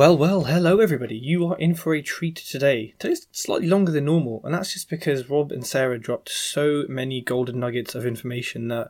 [0.00, 1.14] Well, well, hello everybody.
[1.14, 2.94] You are in for a treat today.
[2.98, 7.20] Today's slightly longer than normal, and that's just because Rob and Sarah dropped so many
[7.20, 8.88] golden nuggets of information that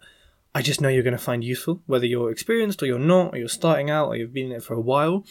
[0.55, 3.39] I just know you're going to find useful, whether you're experienced or you're not, or
[3.39, 5.25] you're starting out or you've been in it for a while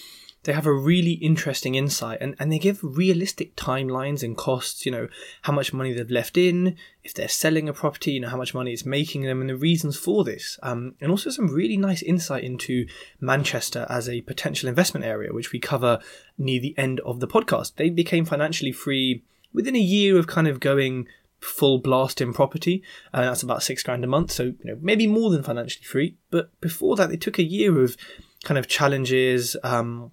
[0.43, 4.91] they have a really interesting insight and, and they give realistic timelines and costs, you
[4.91, 5.07] know,
[5.41, 8.53] how much money they've left in, if they're selling a property, you know, how much
[8.53, 10.57] money it's making them and the reasons for this.
[10.63, 12.87] Um, and also some really nice insight into
[13.19, 15.99] Manchester as a potential investment area, which we cover
[16.37, 17.75] near the end of the podcast.
[17.75, 21.07] They became financially free within a year of kind of going
[21.41, 22.83] full blast in property.
[23.13, 24.31] Uh, that's about six grand a month.
[24.31, 26.17] So, you know, maybe more than financially free.
[26.31, 27.97] But before that, they took a year of
[28.43, 30.11] kind of challenges, um,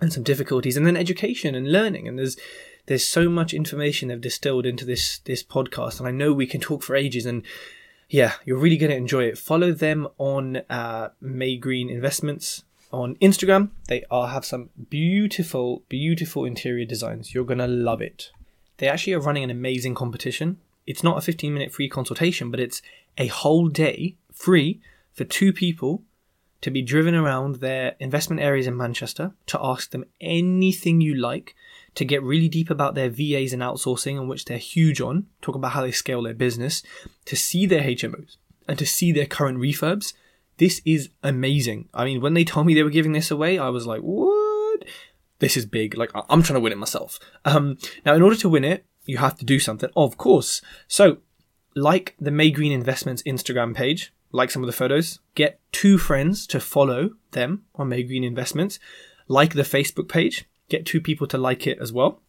[0.00, 2.36] and some difficulties and then education and learning and there's
[2.86, 6.60] there's so much information they've distilled into this this podcast and i know we can
[6.60, 7.44] talk for ages and
[8.08, 9.38] yeah you're really going to enjoy it.
[9.38, 13.70] Follow them on uh, may green investments on instagram.
[13.86, 17.32] They are have some beautiful beautiful interior designs.
[17.32, 18.30] You're going to love it.
[18.78, 20.58] They actually are running an amazing competition.
[20.86, 22.82] It's not a 15 minute free consultation but it's
[23.16, 24.80] a whole day free
[25.12, 26.02] for two people
[26.60, 31.54] to be driven around their investment areas in Manchester, to ask them anything you like,
[31.94, 35.54] to get really deep about their VAs and outsourcing, on which they're huge on, talk
[35.54, 36.82] about how they scale their business,
[37.24, 38.36] to see their HMOs
[38.68, 40.12] and to see their current refurbs.
[40.58, 41.88] This is amazing.
[41.94, 44.84] I mean, when they told me they were giving this away, I was like, what?
[45.38, 45.96] This is big.
[45.96, 47.18] Like, I'm trying to win it myself.
[47.46, 50.60] Um, now, in order to win it, you have to do something, of course.
[50.86, 51.18] So,
[51.74, 56.46] like the May Green Investments Instagram page, like some of the photos, get two friends
[56.48, 58.78] to follow them on May Green Investments,
[59.28, 62.20] like the Facebook page, get two people to like it as well,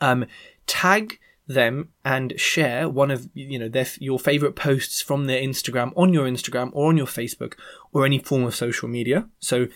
[0.00, 0.26] um,
[0.66, 5.92] tag them and share one of you know their your favorite posts from their Instagram
[5.96, 7.54] on your Instagram or on your Facebook
[7.92, 9.28] or any form of social media.
[9.38, 9.68] So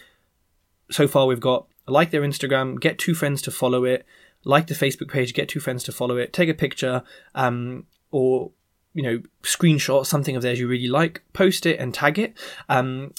[0.91, 4.05] so far we've got like their Instagram, get two friends to follow it,
[4.45, 7.03] like the Facebook page, get two friends to follow it, take a picture,
[7.35, 8.53] um, or
[8.95, 12.37] you know, screenshot something of theirs you really like, post it and tag it.
[12.69, 13.15] Um,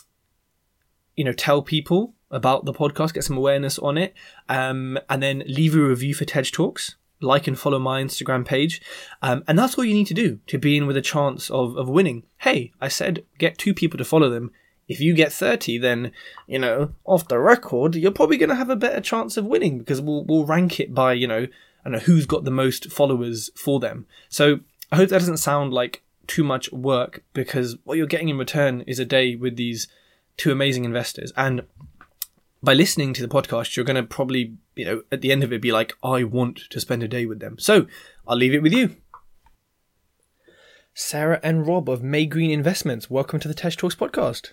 [1.16, 4.14] you know, tell people about the podcast, get some awareness on it,
[4.50, 6.96] um, and then leave a review for Tej Talks.
[7.24, 8.82] Like and follow my Instagram page.
[9.22, 11.78] Um, and that's all you need to do to be in with a chance of,
[11.78, 12.24] of winning.
[12.40, 14.50] Hey, I said get two people to follow them.
[14.88, 16.14] If you get 30, then,
[16.48, 19.78] you know, off the record, you're probably going to have a better chance of winning
[19.78, 21.46] because we'll, we'll rank it by, you know,
[21.86, 24.08] I know, who's got the most followers for them.
[24.28, 28.38] So I hope that doesn't sound like too much work because what you're getting in
[28.38, 29.88] return is a day with these
[30.36, 31.32] two amazing investors.
[31.38, 31.64] And
[32.62, 35.54] by listening to the podcast, you're going to probably, you know, at the end of
[35.54, 37.58] it be like, I want to spend a day with them.
[37.58, 37.88] So
[38.28, 38.98] I'll leave it with you.
[40.94, 44.52] Sarah and Rob of May Green Investments, welcome to the Tej Talks podcast.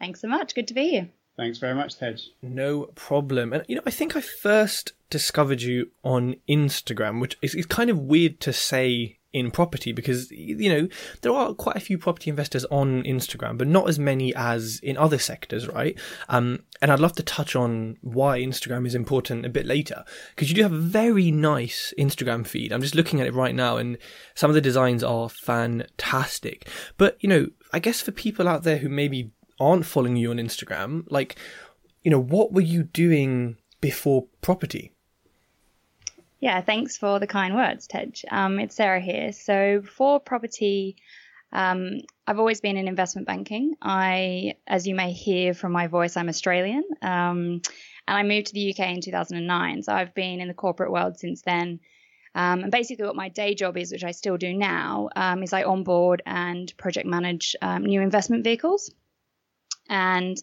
[0.00, 0.56] Thanks so much.
[0.56, 1.08] Good to be here.
[1.36, 2.16] Thanks very much, Tej.
[2.42, 3.52] No problem.
[3.52, 7.90] And, you know, I think I first discovered you on Instagram, which is, is kind
[7.90, 10.88] of weird to say in property because you know
[11.20, 14.96] there are quite a few property investors on Instagram, but not as many as in
[14.96, 15.98] other sectors, right?
[16.28, 20.48] Um, and I'd love to touch on why Instagram is important a bit later because
[20.48, 22.72] you do have a very nice Instagram feed.
[22.72, 23.98] I'm just looking at it right now, and
[24.34, 26.68] some of the designs are fantastic.
[26.96, 30.38] But you know, I guess for people out there who maybe aren't following you on
[30.38, 31.36] Instagram, like
[32.02, 34.92] you know, what were you doing before property?
[36.40, 38.12] Yeah, thanks for the kind words, Tej.
[38.30, 39.32] Um, it's Sarah here.
[39.32, 40.96] So for property,
[41.52, 43.74] um, I've always been in investment banking.
[43.82, 47.60] I, as you may hear from my voice, I'm Australian, um,
[48.06, 49.82] and I moved to the UK in 2009.
[49.82, 51.80] So I've been in the corporate world since then.
[52.36, 55.52] Um, and basically, what my day job is, which I still do now, um, is
[55.52, 58.94] I onboard and project manage um, new investment vehicles.
[59.88, 60.36] And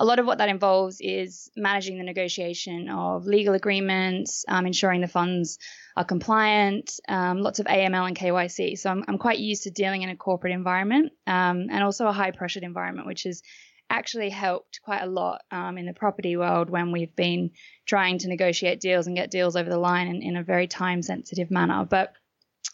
[0.00, 5.02] a lot of what that involves is managing the negotiation of legal agreements, um, ensuring
[5.02, 5.58] the funds
[5.94, 8.78] are compliant, um, lots of AML and KYC.
[8.78, 12.12] So I'm, I'm, quite used to dealing in a corporate environment um, and also a
[12.12, 13.42] high pressured environment, which has
[13.90, 17.50] actually helped quite a lot um, in the property world when we've been
[17.84, 21.02] trying to negotiate deals and get deals over the line in, in a very time
[21.02, 21.84] sensitive manner.
[21.84, 22.14] But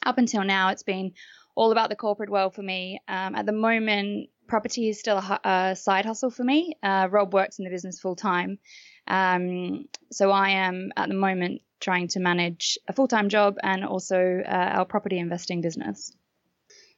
[0.05, 1.15] up until now, it's been
[1.57, 3.01] all about the corporate world for me.
[3.09, 6.75] Um, at the moment, property is still a, a side hustle for me.
[6.83, 8.59] Uh, Rob works in the business full time.
[9.07, 13.85] Um, so I am at the moment trying to manage a full time job and
[13.85, 16.13] also uh, our property investing business.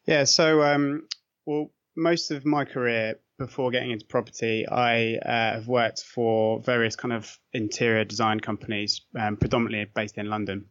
[0.06, 1.06] Yeah, so um,
[1.44, 6.96] well, most of my career before getting into property, I uh, have worked for various
[6.96, 10.66] kind of interior design companies, um, predominantly based in London.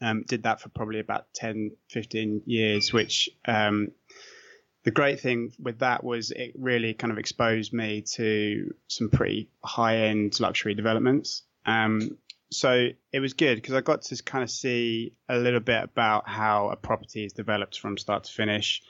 [0.00, 3.88] Um, did that for probably about 10, 15 years, which um,
[4.84, 9.48] the great thing with that was it really kind of exposed me to some pretty
[9.64, 11.42] high end luxury developments.
[11.66, 12.18] Um,
[12.50, 16.28] so it was good because I got to kind of see a little bit about
[16.28, 18.82] how a property is developed from start to finish.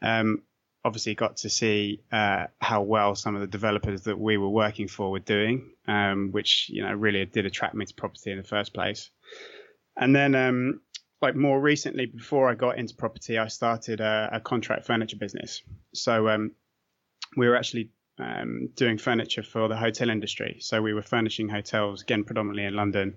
[0.00, 0.42] Um,
[0.84, 4.88] obviously got to see uh, how well some of the developers that we were working
[4.88, 8.44] for were doing, um, which you know really did attract me to property in the
[8.44, 9.10] first place.
[9.96, 10.80] And then, um,
[11.22, 15.62] like more recently, before I got into property, I started a, a contract furniture business.
[15.94, 16.52] So um,
[17.36, 20.58] we were actually um, doing furniture for the hotel industry.
[20.60, 23.14] So we were furnishing hotels again, predominantly in London.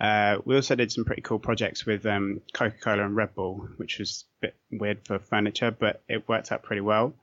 [0.00, 3.68] Uh, we also did some pretty cool projects with um, Coca Cola and Red Bull,
[3.76, 7.14] which was a bit weird for furniture, but it worked out pretty well.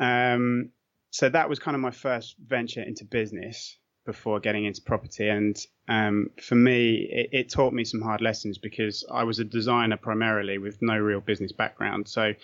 [0.00, 0.70] Um,
[1.10, 5.28] so that was kind of my first venture into business before getting into property.
[5.28, 5.56] And
[5.88, 9.96] um, for me, it, it, taught me some hard lessons because I was a designer
[9.96, 12.08] primarily with no real business background.
[12.08, 12.34] So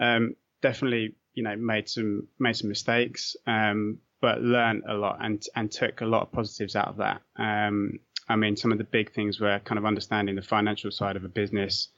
[0.00, 5.42] um, definitely, you know, made some made some mistakes, um, but learned a lot and
[5.54, 7.20] and took a lot of positives out of that.
[7.36, 7.98] Um,
[8.28, 11.24] I mean, some of the big things were kind of understanding the financial side of
[11.24, 11.88] a business,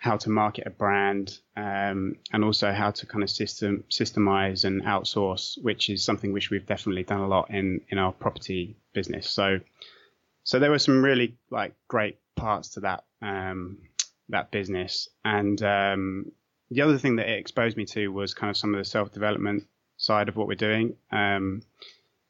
[0.00, 4.82] how to market a brand, um, and also how to kind of system systemize and
[4.82, 9.30] outsource, which is something which we've definitely done a lot in in our property business.
[9.30, 9.60] So,
[10.42, 13.76] so there were some really like great parts to that um,
[14.30, 16.32] that business, and um,
[16.70, 19.12] the other thing that it exposed me to was kind of some of the self
[19.12, 19.66] development
[19.98, 20.96] side of what we're doing.
[21.12, 21.60] Um,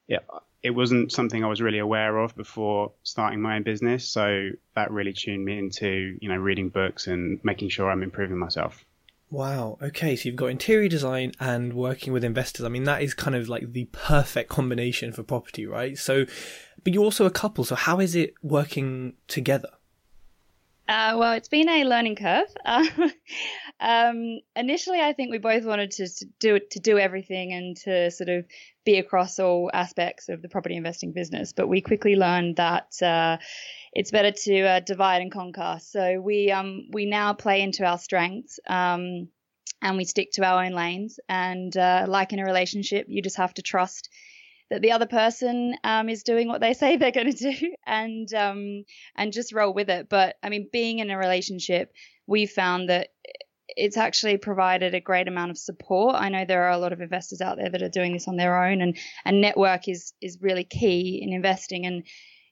[0.08, 0.18] yeah,
[0.62, 4.06] it wasn't something I was really aware of before starting my own business.
[4.06, 8.38] So that really tuned me into, you know, reading books and making sure I'm improving
[8.38, 8.84] myself.
[9.30, 9.78] Wow.
[9.80, 10.16] Okay.
[10.16, 12.66] So you've got interior design and working with investors.
[12.66, 15.96] I mean, that is kind of like the perfect combination for property, right?
[15.96, 16.26] So,
[16.82, 17.64] but you're also a couple.
[17.64, 19.70] So how is it working together?
[20.90, 22.48] Uh, well, it's been a learning curve.
[23.80, 28.10] um, initially, I think we both wanted to, to do to do everything and to
[28.10, 28.44] sort of
[28.84, 31.52] be across all aspects of the property investing business.
[31.52, 33.36] But we quickly learned that uh,
[33.92, 35.78] it's better to uh, divide and conquer.
[35.80, 38.58] So we um, we now play into our strengths.
[38.68, 39.28] Um,
[39.82, 41.20] and we stick to our own lanes.
[41.28, 44.10] And uh, like in a relationship, you just have to trust
[44.70, 48.32] that the other person um, is doing what they say they're going to do and
[48.34, 48.84] um,
[49.16, 50.08] and just roll with it.
[50.08, 51.92] But I mean, being in a relationship,
[52.26, 53.08] we found that
[53.76, 56.16] it's actually provided a great amount of support.
[56.16, 58.36] I know there are a lot of investors out there that are doing this on
[58.36, 61.86] their own, and and network is is really key in investing.
[61.86, 62.04] And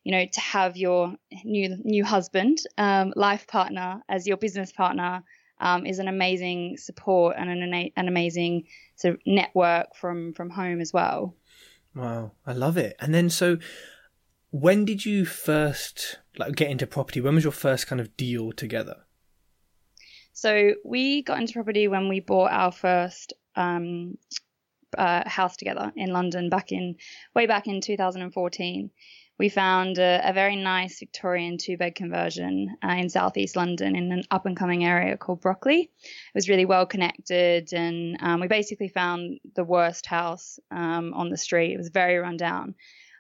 [0.05, 5.23] you know, to have your new new husband, um, life partner as your business partner.
[5.61, 10.81] Um, is an amazing support and an, an amazing sort of network from from home
[10.81, 11.35] as well.
[11.99, 12.95] Wow, I love it.
[13.01, 13.59] And then so
[14.51, 17.21] when did you first like get into property?
[17.21, 18.99] When was your first kind of deal together?
[20.33, 24.17] So we got into property when we bought our first um,
[24.97, 26.95] uh, house together in London back in
[27.35, 28.91] way back in 2014
[29.39, 34.11] we found a, a very nice Victorian two bed conversion uh, in southeast London in
[34.13, 35.83] an up and coming area called Brockley.
[35.83, 41.31] It was really well connected, and um, we basically found the worst house um, on
[41.31, 41.73] the street.
[41.73, 42.75] It was very run down.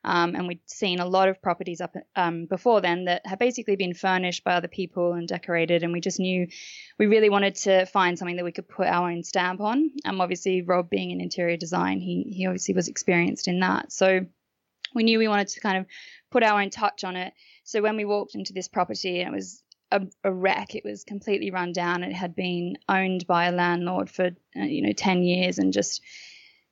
[0.04, 3.74] Um, and we'd seen a lot of properties up um, before then that had basically
[3.74, 6.46] been furnished by other people and decorated, and we just knew
[6.98, 9.90] we really wanted to find something that we could put our own stamp on.
[10.04, 14.20] Um, obviously, Rob being in interior design, he he obviously was experienced in that, so
[14.94, 15.86] we knew we wanted to kind of
[16.30, 17.32] put our own touch on it.
[17.64, 20.74] So when we walked into this property, it was a, a, wreck.
[20.74, 22.02] It was completely run down.
[22.02, 26.02] It had been owned by a landlord for uh, you know ten years and just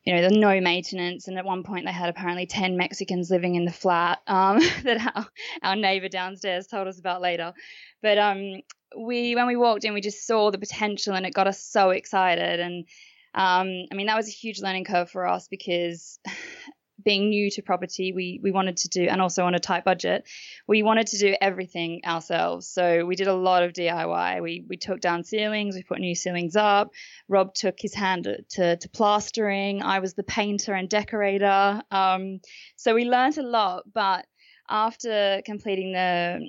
[0.05, 1.29] you know there's no maintenance.
[1.29, 5.13] And at one point they had apparently ten Mexicans living in the flat um, that
[5.15, 5.27] our,
[5.63, 7.55] our neighbor downstairs told us about later.
[8.03, 8.61] But um,
[8.97, 11.91] we when we walked in, we just saw the potential and it got us so
[11.91, 12.87] excited and.
[13.35, 16.19] Um, I mean, that was a huge learning curve for us because
[17.07, 20.29] being new to property, we we wanted to do, and also on a tight budget,
[20.67, 22.67] we wanted to do everything ourselves.
[22.67, 24.43] So we did a lot of DIY.
[24.43, 26.91] We we took down ceilings, we put new ceilings up.
[27.29, 29.83] Rob took his hand to to plastering.
[29.83, 31.81] I was the painter and decorator.
[31.93, 32.41] Um,
[32.75, 33.85] so we learned a lot.
[33.95, 34.27] But
[34.69, 36.41] after completing the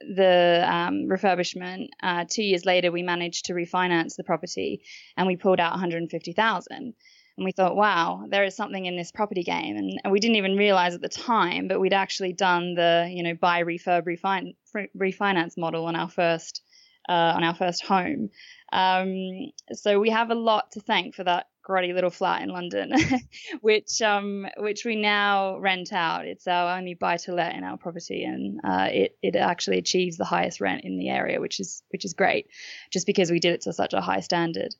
[0.00, 4.80] the um, refurbishment, uh, two years later, we managed to refinance the property,
[5.18, 6.94] and we pulled out 150,000
[7.38, 9.76] and we thought, wow, there is something in this property game.
[9.76, 13.22] And, and we didn't even realize at the time, but we'd actually done the, you
[13.22, 14.56] know, buy, refurb, refin-
[14.96, 16.62] refinance model on our first
[17.08, 18.28] uh, on our first home.
[18.72, 22.92] Um, so we have a lot to thank for that grotty little flat in London,
[23.60, 26.26] which um, which we now rent out.
[26.26, 30.16] It's our only buy to let in our property, and uh, it it actually achieves
[30.16, 32.48] the highest rent in the area, which is which is great,
[32.92, 34.74] just because we did it to such a high standard.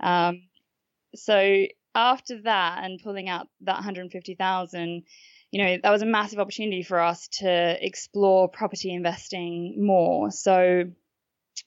[0.00, 0.42] Um,
[1.14, 5.02] so after that, and pulling out that 150,000
[5.52, 10.30] you know, that was a massive opportunity for us to explore property investing more.
[10.30, 10.84] So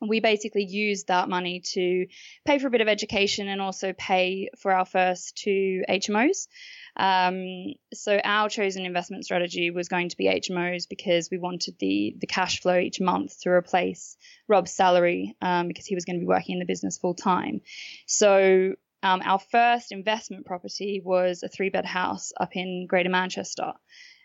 [0.01, 2.05] we basically used that money to
[2.45, 6.47] pay for a bit of education and also pay for our first two HMOs.
[6.95, 12.15] Um, so our chosen investment strategy was going to be HMOs because we wanted the
[12.19, 14.17] the cash flow each month to replace
[14.47, 17.61] Rob's salary um, because he was going to be working in the business full time.
[18.05, 23.73] So um, our first investment property was a three bed house up in Greater Manchester,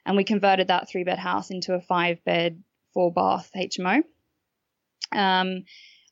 [0.04, 2.62] and we converted that three bed house into a five bed,
[2.92, 4.02] four bath HMO.
[5.12, 5.64] Um,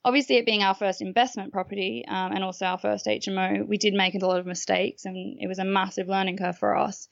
[0.04, 3.95] obviously, it being our first investment property um, and also our first HMO, we did
[3.95, 7.09] make a lot of mistakes, and it was a massive learning curve for us.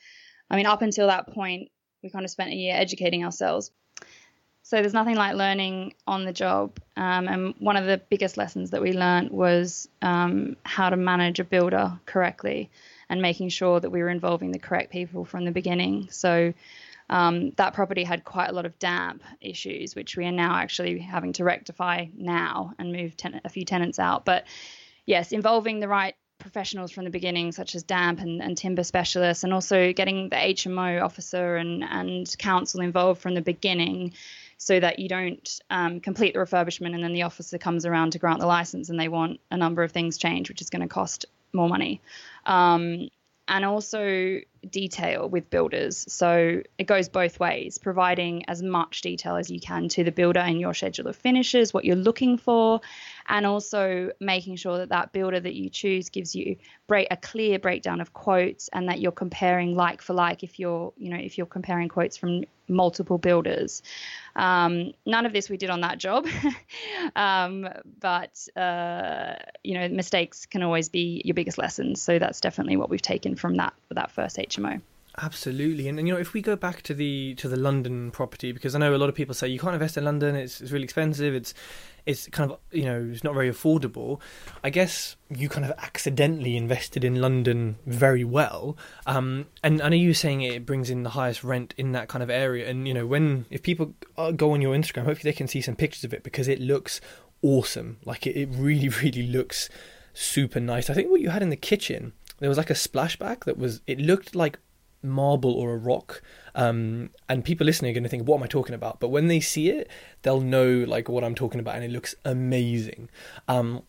[0.48, 1.70] I mean, up until that point,
[2.02, 3.72] we kind of spent a year educating ourselves.
[4.70, 6.78] So there's nothing like learning on the job.
[6.96, 11.40] Um, and one of the biggest lessons that we learned was um, how to manage
[11.40, 12.70] a builder correctly
[13.08, 16.06] and making sure that we were involving the correct people from the beginning.
[16.12, 16.54] So
[17.08, 21.00] um, that property had quite a lot of damp issues, which we are now actually
[21.00, 24.24] having to rectify now and move ten- a few tenants out.
[24.24, 24.44] But
[25.04, 29.42] yes, involving the right professionals from the beginning, such as damp and, and, timber specialists,
[29.42, 34.12] and also getting the HMO officer and, and council involved from the beginning
[34.60, 38.18] so that you don't um, complete the refurbishment and then the officer comes around to
[38.18, 40.86] grant the license and they want a number of things changed, which is going to
[40.86, 41.24] cost
[41.54, 42.02] more money.
[42.44, 43.08] Um,
[43.48, 44.38] and also
[44.68, 46.04] detail with builders.
[46.12, 50.40] So it goes both ways, providing as much detail as you can to the builder
[50.40, 52.80] in your schedule of finishes, what you're looking for,
[53.28, 57.58] and also making sure that that builder that you choose gives you break, a clear
[57.58, 61.38] breakdown of quotes and that you're comparing like for like if you're, you know, if
[61.38, 63.82] you're comparing quotes from multiple builders.
[64.36, 66.26] Um, none of this we did on that job,
[67.16, 72.00] um, but uh, you know mistakes can always be your biggest lessons.
[72.00, 74.82] So that's definitely what we've taken from that that first HMO.
[75.22, 78.52] Absolutely, and, and you know if we go back to the to the London property,
[78.52, 80.70] because I know a lot of people say you can't invest in London; it's, it's
[80.70, 81.34] really expensive.
[81.34, 81.52] It's
[82.06, 84.20] it's kind of you know it's not very affordable.
[84.62, 89.96] I guess you kind of accidentally invested in London very well, um, and I know
[89.96, 92.70] you were saying it brings in the highest rent in that kind of area.
[92.70, 93.94] And you know when if people
[94.36, 97.00] go on your Instagram, hopefully they can see some pictures of it because it looks
[97.42, 97.98] awesome.
[98.04, 99.68] Like it, it really really looks
[100.14, 100.88] super nice.
[100.88, 103.80] I think what you had in the kitchen there was like a splashback that was
[103.86, 104.58] it looked like
[105.02, 106.20] marble or a rock
[106.54, 109.00] um, and people listening are going to think what am i talking about?
[109.00, 109.88] But when they see it
[110.22, 113.08] they'll know like what i'm talking about and it looks amazing.
[113.46, 113.82] Um,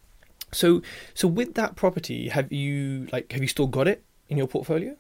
[0.51, 0.81] so
[1.13, 4.95] so with that property have you like have you still got it in your portfolio?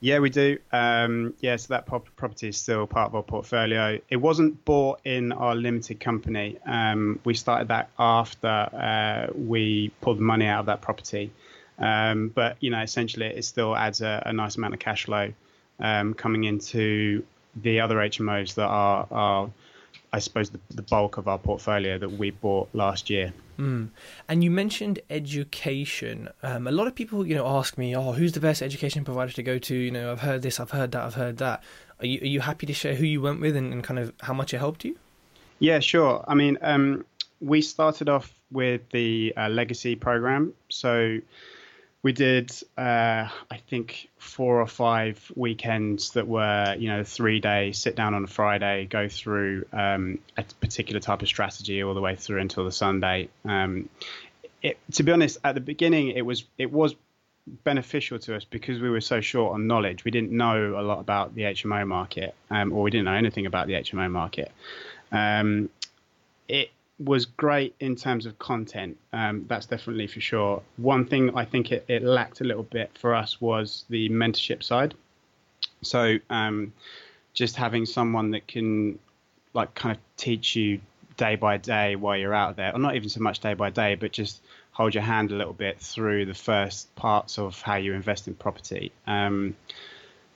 [0.00, 0.58] Yeah we do.
[0.72, 4.00] Um, yeah so that property is still part of our portfolio.
[4.08, 6.58] It wasn't bought in our limited company.
[6.66, 11.30] Um, we started that after uh, we pulled the money out of that property
[11.82, 15.32] um, but you know essentially it still adds a, a nice amount of cash flow
[15.80, 17.22] um, coming into
[17.56, 19.50] the other HMOs that are, are
[20.12, 23.32] I suppose, the, the, bulk of our portfolio that we bought last year.
[23.58, 23.88] Mm.
[24.28, 26.28] And you mentioned education.
[26.42, 29.32] Um, a lot of people, you know, ask me, "Oh, who's the best education provider
[29.32, 31.62] to go to?" You know, I've heard this, I've heard that, I've heard that.
[32.00, 34.12] Are you are you happy to share who you went with and, and kind of
[34.20, 34.96] how much it helped you?
[35.58, 36.24] Yeah, sure.
[36.26, 37.04] I mean, um,
[37.40, 41.18] we started off with the uh, legacy program, so
[42.02, 47.78] we did uh, I think four or five weekends that were you know three days
[47.78, 52.00] sit down on a Friday go through um, a particular type of strategy all the
[52.00, 53.28] way through until the Sunday.
[53.44, 53.88] Um,
[54.62, 56.94] it, to be honest, at the beginning it was it was
[57.64, 60.04] beneficial to us because we were so short on knowledge.
[60.04, 63.46] We didn't know a lot about the HMO market, um, or we didn't know anything
[63.46, 64.52] about the HMO market.
[65.10, 65.68] Um,
[66.48, 66.70] it
[67.04, 68.96] was great in terms of content.
[69.12, 70.62] Um, that's definitely for sure.
[70.76, 74.62] One thing I think it, it, lacked a little bit for us was the mentorship
[74.62, 74.94] side.
[75.82, 76.72] So um,
[77.34, 78.98] just having someone that can
[79.54, 80.80] like kind of teach you
[81.16, 83.94] day by day while you're out there, or not even so much day by day,
[83.94, 84.42] but just
[84.72, 88.34] hold your hand a little bit through the first parts of how you invest in
[88.34, 88.92] property.
[89.06, 89.54] Um,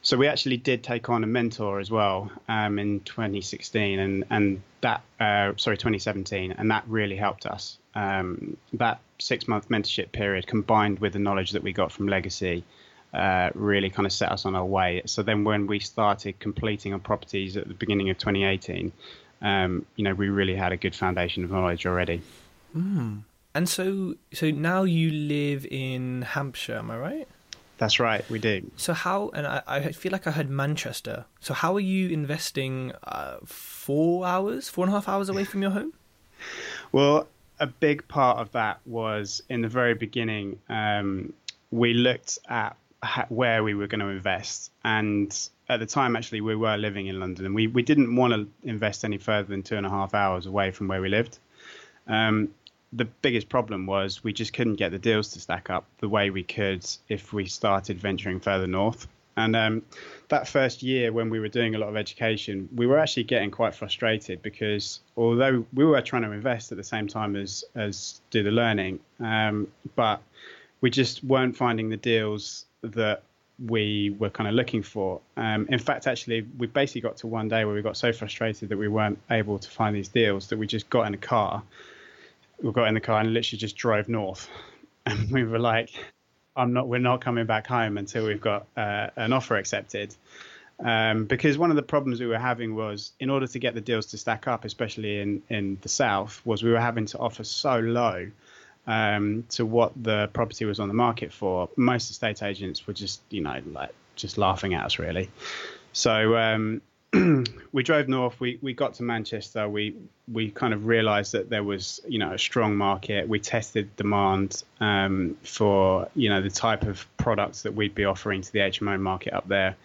[0.07, 4.63] so we actually did take on a mentor as well um, in 2016, and and
[4.81, 7.79] that uh, sorry 2017, and that really helped us.
[7.97, 12.63] Um, that six month mentorship period, combined with the knowledge that we got from Legacy,
[13.15, 15.03] uh, really kind of set us on our way.
[15.07, 18.93] So then when we started completing our properties at the beginning of 2018,
[19.43, 22.23] um, you know, we really had a good foundation of knowledge already.
[22.77, 23.25] Mm.
[23.57, 27.29] And so, so now you live in Hampshire, am I right?
[27.79, 28.71] That's right, we do.
[28.77, 29.31] So how?
[29.35, 31.27] And I, I feel like I heard Manchester.
[31.41, 35.63] So how are you investing uh, four hours, four and a half hours away from
[35.63, 35.93] your home?
[36.93, 37.29] Well,
[37.61, 40.59] a big part of that was in the very beginning.
[40.69, 41.33] Um,
[41.71, 42.77] we looked at
[43.29, 45.37] where we were going to invest, and
[45.69, 48.49] at the time, actually, we were living in London, and we we didn't want to
[48.69, 51.39] invest any further than two and a half hours away from where we lived.
[52.07, 52.55] Um,
[52.93, 56.31] the biggest problem was we just couldn't get the deals to stack up the way
[56.31, 59.07] we could if we started venturing further north.
[59.37, 59.83] And um,
[60.29, 63.51] that first year, when we were doing a lot of education, we were actually getting
[63.51, 68.21] quite frustrated because although we were trying to invest at the same time as as
[68.31, 70.23] do the learning, um, but
[70.81, 73.23] we just weren't finding the deals that
[73.59, 75.21] we were kind of looking for.
[75.37, 78.69] Um, in fact, actually, we basically got to one day where we got so frustrated
[78.71, 81.63] that we weren't able to find these deals that we just got in a car.
[82.63, 84.49] We got in the car and literally just drove north,
[85.07, 85.91] and we were like,
[86.57, 86.89] "I'm not.
[86.89, 90.15] We're not coming back home until we've got uh, an offer accepted."
[90.79, 93.81] Um, because one of the problems we were having was, in order to get the
[93.81, 97.45] deals to stack up, especially in in the south, was we were having to offer
[97.45, 98.31] so low
[98.87, 103.21] um, to what the property was on the market for, most estate agents were just,
[103.31, 105.29] you know, like just laughing at us really.
[105.93, 106.83] So um,
[107.73, 108.39] we drove north.
[108.41, 109.69] We we got to Manchester.
[109.69, 109.97] We
[110.31, 113.29] we kind of realised that there was, you know, a strong market.
[113.29, 118.43] We tested demand um, for, you know, the type of products that we'd be offering
[118.43, 119.77] to the HMO market up there,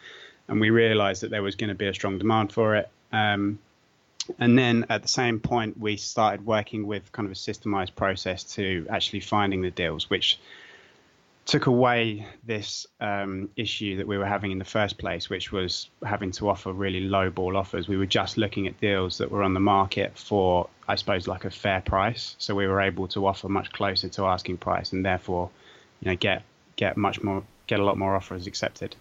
[0.47, 2.89] and we realised that there was going to be a strong demand for it.
[3.11, 3.59] Um,
[4.39, 8.43] and then at the same point, we started working with kind of a systemized process
[8.55, 10.39] to actually finding the deals, which
[11.45, 15.89] took away this um, issue that we were having in the first place, which was
[16.05, 17.87] having to offer really low ball offers.
[17.87, 21.45] We were just looking at deals that were on the market for, I suppose, like
[21.45, 22.35] a fair price.
[22.37, 25.49] So we were able to offer much closer to asking price, and therefore,
[25.99, 26.43] you know, get
[26.75, 28.95] get much more, get a lot more offers accepted.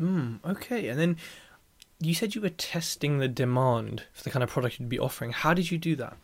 [0.00, 1.16] Mm, okay, and then
[2.00, 5.32] you said you were testing the demand for the kind of product you'd be offering.
[5.32, 6.16] How did you do that?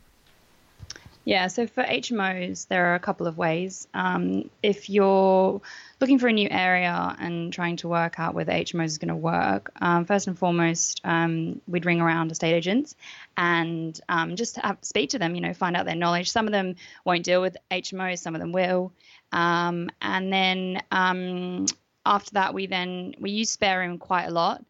[1.26, 3.88] Yeah, so for HMOs, there are a couple of ways.
[3.92, 5.60] Um, if you're
[6.00, 9.16] looking for a new area and trying to work out whether HMOs is going to
[9.16, 12.94] work, um, first and foremost, um, we'd ring around estate agents
[13.36, 16.30] and um, just have, speak to them, you know, find out their knowledge.
[16.30, 18.92] Some of them won't deal with HMOs, some of them will.
[19.32, 21.66] Um, and then um,
[22.06, 24.64] after that, we then we use SpareRoom quite a lot.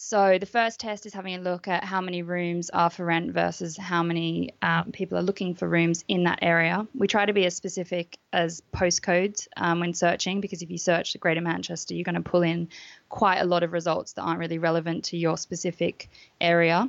[0.00, 3.32] So the first test is having a look at how many rooms are for rent
[3.32, 6.86] versus how many um, people are looking for rooms in that area.
[6.94, 11.14] We try to be as specific as postcodes um, when searching because if you search
[11.14, 12.68] the Greater Manchester, you're going to pull in
[13.08, 16.08] quite a lot of results that aren't really relevant to your specific
[16.40, 16.88] area.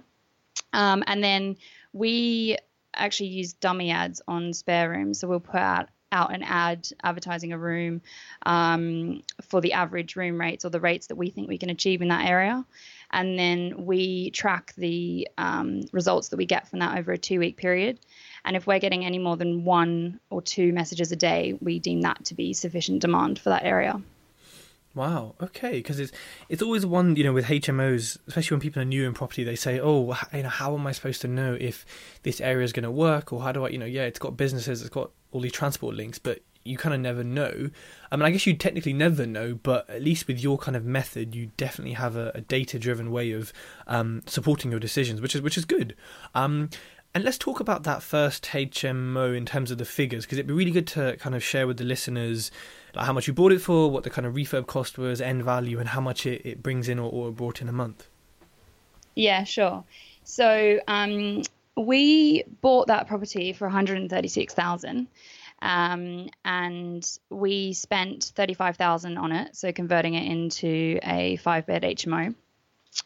[0.72, 1.58] Um, and then
[1.94, 2.60] we
[2.94, 5.20] actually use dummy ads on spare rooms.
[5.20, 8.02] So we'll put out out an ad advertising a room
[8.44, 12.02] um, for the average room rates or the rates that we think we can achieve
[12.02, 12.66] in that area
[13.12, 17.40] and then we track the um, results that we get from that over a two
[17.40, 18.00] week period.
[18.46, 22.02] And if we're getting any more than one or two messages a day, we deem
[22.02, 24.02] that to be sufficient demand for that area.
[24.96, 25.36] Wow.
[25.42, 25.72] Okay.
[25.74, 26.12] Because it's
[26.50, 29.56] it's always one you know with HMOs, especially when people are new in property, they
[29.56, 31.86] say, "Oh, you know, how am I supposed to know if
[32.24, 34.36] this area is going to work, or how do I, you know, yeah, it's got
[34.36, 37.70] businesses, it's got all these transport links, but you kind of never know.
[38.12, 40.86] I mean, I guess you technically never know, but at least with your kind of
[40.86, 43.52] method, you definitely have a, a data-driven way of
[43.88, 45.96] um, supporting your decisions, which is which is good.
[46.34, 46.70] Um,
[47.14, 50.54] and let's talk about that first HMO in terms of the figures, because it'd be
[50.54, 52.52] really good to kind of share with the listeners
[52.96, 55.44] like how much you bought it for, what the kind of refurb cost was, end
[55.44, 58.10] value, and how much it, it brings in or, or brought in a month.
[59.16, 59.84] Yeah, sure.
[60.24, 61.44] So um,
[61.76, 65.08] we bought that property for 136,000
[65.62, 72.36] um, and we spent 35,000 on it, so converting it into a five bed HMO.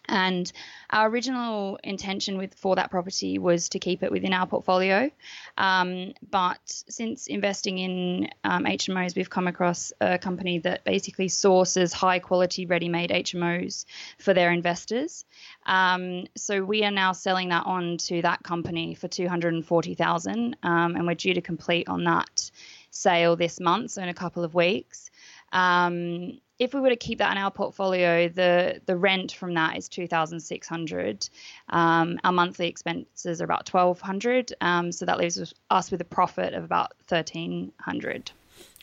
[0.08, 0.52] And
[0.90, 5.10] our original intention with for that property was to keep it within our portfolio,
[5.58, 11.94] um, but since investing in um, HMOs, we've come across a company that basically sources
[11.94, 13.86] high quality ready-made HMOs
[14.20, 15.26] for their investors.
[15.66, 19.66] Um, so we are now selling that on to that company for two hundred and
[19.66, 22.52] forty thousand, um, and we're due to complete on that
[22.90, 25.10] sale this month, so in a couple of weeks.
[25.52, 29.78] Um, if we were to keep that in our portfolio, the the rent from that
[29.78, 31.28] is two thousand six hundred.
[31.70, 36.06] Um, our monthly expenses are about twelve hundred, um, so that leaves us with a
[36.06, 38.32] profit of about thirteen hundred.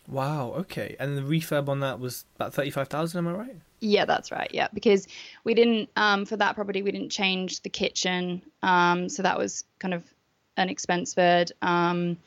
[0.08, 0.52] Wow.
[0.58, 0.96] Okay.
[0.98, 3.18] And the refurb on that was about thirty five thousand.
[3.18, 3.56] Am I right?
[3.80, 4.50] Yeah, that's right.
[4.52, 5.06] Yeah, because
[5.44, 9.64] we didn't um, for that property we didn't change the kitchen, um, so that was
[9.78, 10.04] kind of
[10.56, 11.52] an expense bird.
[11.62, 12.18] Um,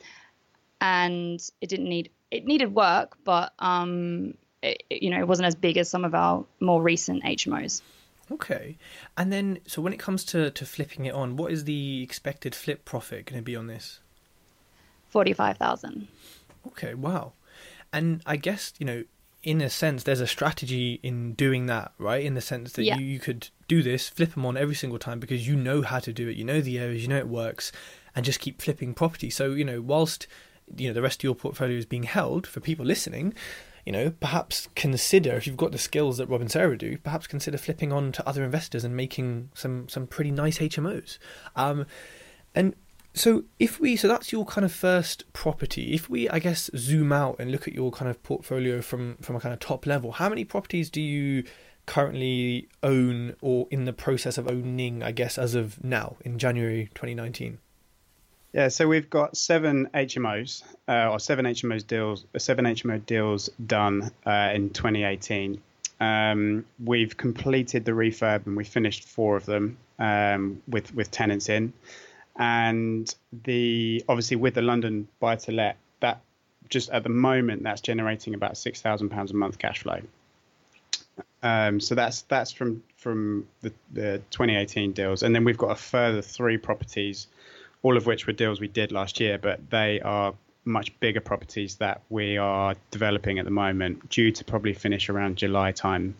[0.80, 5.54] and it didn't need it needed work, but um, it, you know, it wasn't as
[5.54, 7.82] big as some of our more recent HMOs.
[8.32, 8.78] Okay,
[9.18, 12.54] and then so when it comes to to flipping it on, what is the expected
[12.54, 14.00] flip profit going to be on this?
[15.10, 16.08] Forty five thousand.
[16.68, 17.32] Okay, wow,
[17.92, 19.04] and I guess you know
[19.44, 22.24] in a sense, there's a strategy in doing that, right?
[22.24, 22.96] In the sense that yeah.
[22.96, 25.98] you, you could do this, flip them on every single time because you know how
[25.98, 27.70] to do it, you know the areas, you know it works,
[28.16, 29.28] and just keep flipping property.
[29.28, 30.26] So, you know, whilst
[30.74, 33.34] you know the rest of your portfolio is being held for people listening,
[33.84, 37.26] you know, perhaps consider if you've got the skills that Rob and Sarah do, perhaps
[37.26, 41.18] consider flipping on to other investors and making some some pretty nice HMOs.
[41.54, 41.86] Um,
[42.54, 42.74] and
[43.12, 45.92] so if we so that's your kind of first property.
[45.94, 49.36] If we I guess zoom out and look at your kind of portfolio from from
[49.36, 51.44] a kind of top level, how many properties do you
[51.86, 56.88] currently own or in the process of owning, I guess, as of now in January
[56.94, 57.58] 2019?
[58.54, 63.50] Yeah, so we've got seven HMOs uh, or seven HMOs deals, uh, seven HMO deals
[63.66, 65.60] done uh, in 2018.
[65.98, 71.48] Um, we've completed the refurb and we finished four of them um, with with tenants
[71.48, 71.72] in,
[72.36, 73.12] and
[73.42, 76.20] the obviously with the London buy to let that
[76.68, 80.00] just at the moment that's generating about six thousand pounds a month cash flow.
[81.42, 85.76] Um, so that's that's from from the, the 2018 deals, and then we've got a
[85.76, 87.26] further three properties
[87.84, 91.76] all of which were deals we did last year, but they are much bigger properties
[91.76, 96.16] that we are developing at the moment, due to probably finish around July time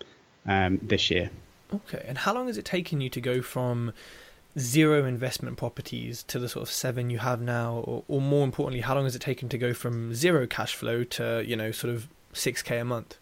[0.46, 1.30] um, this year.
[1.72, 3.94] Okay, and how long has it taken you to go from
[4.58, 8.82] zero investment properties to the sort of seven you have now, or, or more importantly,
[8.82, 11.92] how long has it taken to go from zero cash flow to you know sort
[11.94, 13.16] of six k a month?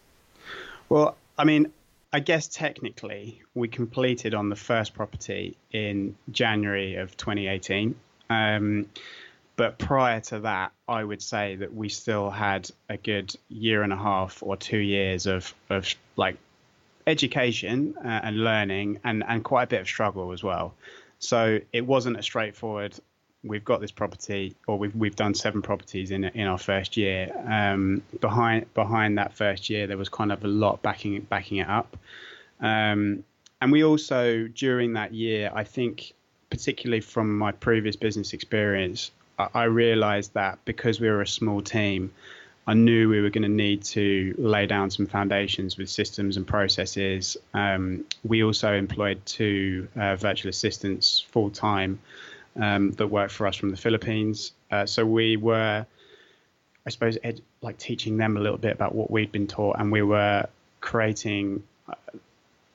[0.89, 1.71] Well, I mean,
[2.11, 7.95] I guess technically we completed on the first property in January of 2018.
[8.29, 8.87] Um,
[9.55, 13.93] but prior to that, I would say that we still had a good year and
[13.93, 16.37] a half or two years of, of like
[17.05, 20.73] education uh, and learning and, and quite a bit of struggle as well.
[21.19, 22.95] So it wasn't a straightforward.
[23.43, 27.29] We've got this property, or we've we've done seven properties in in our first year.
[27.45, 31.67] Um, behind behind that first year, there was kind of a lot backing backing it
[31.67, 31.97] up,
[32.61, 33.23] um,
[33.61, 36.13] and we also during that year, I think
[36.53, 41.63] particularly from my previous business experience, I, I realized that because we were a small
[41.63, 42.11] team,
[42.67, 46.45] I knew we were going to need to lay down some foundations with systems and
[46.45, 47.37] processes.
[47.55, 51.99] Um, we also employed two uh, virtual assistants full time
[52.61, 54.51] um, that worked for us from the Philippines.
[54.69, 55.83] Uh, so we were,
[56.85, 59.91] I suppose, ed- like teaching them a little bit about what we'd been taught, and
[59.91, 60.45] we were
[60.81, 61.63] creating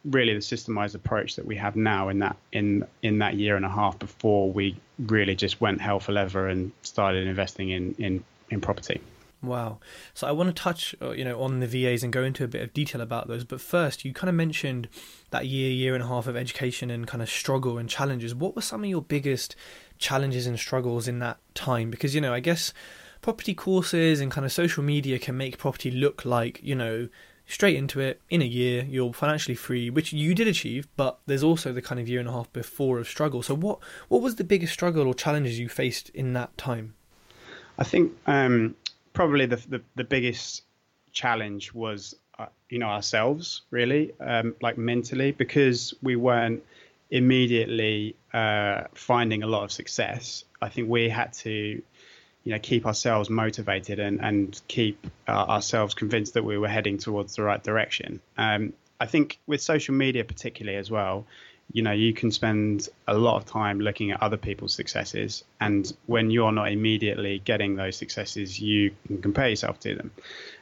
[0.04, 3.64] really the systemized approach that we have now in that in in that year and
[3.64, 8.24] a half before we really just went hell for leather and started investing in in
[8.50, 9.00] in property.
[9.40, 9.78] Wow.
[10.14, 12.48] So I want to touch, uh, you know, on the VAs and go into a
[12.48, 13.44] bit of detail about those.
[13.44, 14.88] But first, you kind of mentioned
[15.30, 18.34] that year, year and a half of education and kind of struggle and challenges.
[18.34, 19.54] What were some of your biggest
[19.96, 21.88] challenges and struggles in that time?
[21.88, 22.72] Because you know, I guess
[23.20, 27.08] property courses and kind of social media can make property look like you know
[27.48, 31.42] straight into it in a year you're financially free which you did achieve but there's
[31.42, 33.42] also the kind of year and a half before of struggle.
[33.42, 36.94] So what what was the biggest struggle or challenges you faced in that time?
[37.78, 38.74] I think um,
[39.12, 40.64] probably the, the, the biggest
[41.12, 46.62] challenge was uh, you know ourselves really um, like mentally because we weren't
[47.10, 50.44] immediately uh, finding a lot of success.
[50.60, 51.82] I think we had to
[52.48, 56.96] you know keep ourselves motivated and and keep uh, ourselves convinced that we were heading
[56.96, 58.20] towards the right direction.
[58.38, 61.26] Um, I think with social media particularly as well,
[61.70, 65.92] you know you can spend a lot of time looking at other people's successes, and
[66.06, 70.10] when you're not immediately getting those successes, you can compare yourself to them.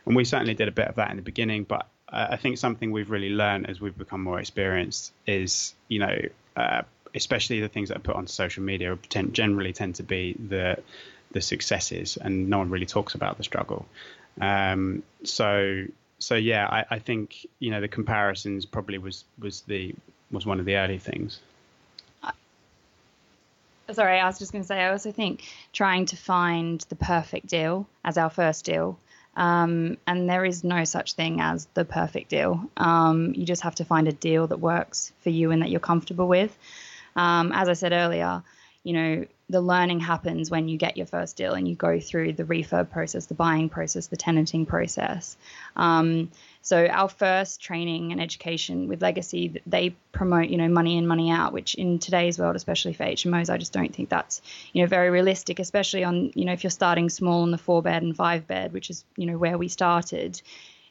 [0.06, 2.90] And we certainly did a bit of that in the beginning, but I think something
[2.90, 6.18] we've really learned as we've become more experienced is you know.
[6.56, 6.82] Uh,
[7.14, 8.98] especially the things that are put on social media
[9.32, 10.76] generally tend to be the
[11.36, 13.86] the successes, and no one really talks about the struggle.
[14.40, 15.84] Um, so
[16.18, 19.94] so yeah, I, I think you know the comparisons probably was was the
[20.30, 21.40] was one of the early things.
[23.92, 24.80] Sorry, I was just going to say.
[24.82, 28.98] I also think trying to find the perfect deal as our first deal
[29.36, 32.70] um, and there is no such thing as the perfect deal.
[32.76, 35.80] Um, you just have to find a deal that works for you and that you're
[35.80, 36.56] comfortable with.
[37.14, 38.42] Um, as I said earlier,
[38.82, 42.32] you know, the learning happens when you get your first deal and you go through
[42.32, 45.36] the refurb process, the buying process, the tenanting process.
[45.76, 46.32] Um,
[46.62, 51.30] so our first training and education with Legacy, they promote, you know, money in, money
[51.30, 54.88] out, which in today's world, especially for HMOs, I just don't think that's, you know,
[54.88, 58.16] very realistic, especially on, you know, if you're starting small on the four bed and
[58.16, 60.42] five bed, which is, you know, where we started,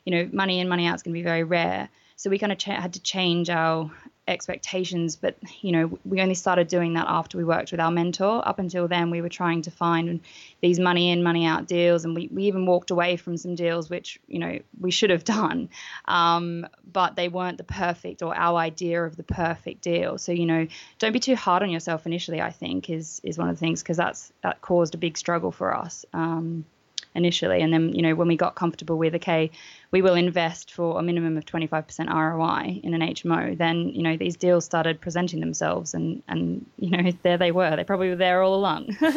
[0.06, 1.90] you know, money in, money out is going to be very rare.
[2.16, 3.92] So we kind of ch- had to change our
[4.28, 8.42] expectations but you know we only started doing that after we worked with our mentor.
[8.48, 10.22] Up until then we were trying to find
[10.62, 13.90] these money in money out deals and we, we even walked away from some deals
[13.90, 15.70] which you know we should have done
[16.06, 20.18] um, but they weren't the perfect or our idea of the perfect deal.
[20.18, 23.50] So you know don't be too hard on yourself initially i think is is one
[23.50, 26.66] of the things because that's that caused a big struggle for us um,
[27.16, 27.62] initially.
[27.62, 29.52] And then, you know, when we got comfortable with, okay,
[29.92, 34.18] we will invest for a minimum of 25% ROI in an HMO, then, you know,
[34.18, 37.76] these deals started presenting themselves and, and you know, there they were.
[37.76, 38.96] They probably were there all along.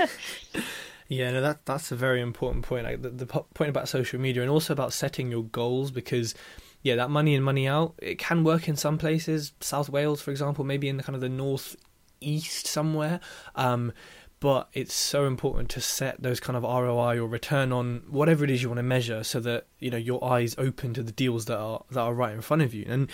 [1.09, 2.85] Yeah, no, that that's a very important point.
[2.85, 6.35] Like the, the point about social media and also about setting your goals because
[6.83, 9.53] yeah, that money in money out it can work in some places.
[9.61, 11.77] South Wales, for example, maybe in the kind of the north
[12.21, 13.21] east somewhere.
[13.55, 13.93] Um,
[14.41, 18.51] but it's so important to set those kind of ROI or return on whatever it
[18.51, 21.47] is you want to measure so that you know your eyes open to the deals
[21.47, 23.11] that are that are right in front of you and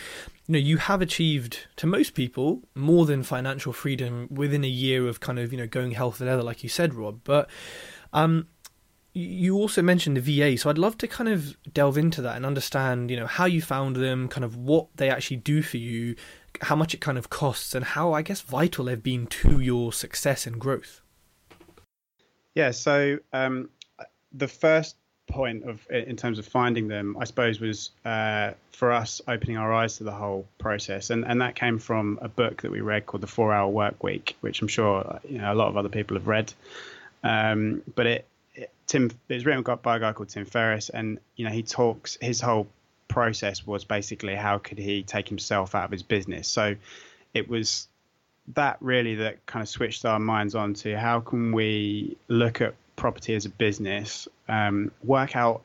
[0.47, 5.09] you know you have achieved to most people more than financial freedom within a year
[5.09, 7.49] of kind of you know going health and leather like you said Rob but
[8.13, 8.47] um
[9.17, 12.45] you also mentioned the VA, so I'd love to kind of delve into that and
[12.45, 16.17] understand, you know, how you found them, kind of what they actually do for you,
[16.63, 19.93] how much it kind of costs, and how I guess vital they've been to your
[19.93, 21.01] success and growth.
[22.55, 23.69] Yeah, so um,
[24.33, 29.21] the first point of in terms of finding them, I suppose, was uh, for us
[29.27, 32.71] opening our eyes to the whole process, and and that came from a book that
[32.71, 35.69] we read called The Four Hour Work Week, which I'm sure you know a lot
[35.69, 36.53] of other people have read.
[37.23, 41.45] Um, but it, it Tim it's written by a guy called Tim Ferriss, and you
[41.45, 42.69] know he talks his whole
[43.09, 46.49] process was basically how could he take himself out of his business.
[46.49, 46.77] So
[47.33, 47.88] it was
[48.55, 52.75] that really that kind of switched our minds on to how can we look at
[52.97, 55.63] property as a business, um, work out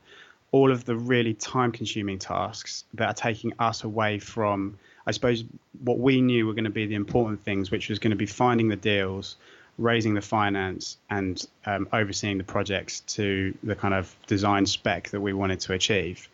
[0.52, 5.44] all of the really time consuming tasks that are taking us away from, I suppose,
[5.84, 8.26] what we knew were going to be the important things, which was going to be
[8.26, 9.36] finding the deals,
[9.78, 15.20] raising the finance, and um, overseeing the projects to the kind of design spec that
[15.20, 16.28] we wanted to achieve.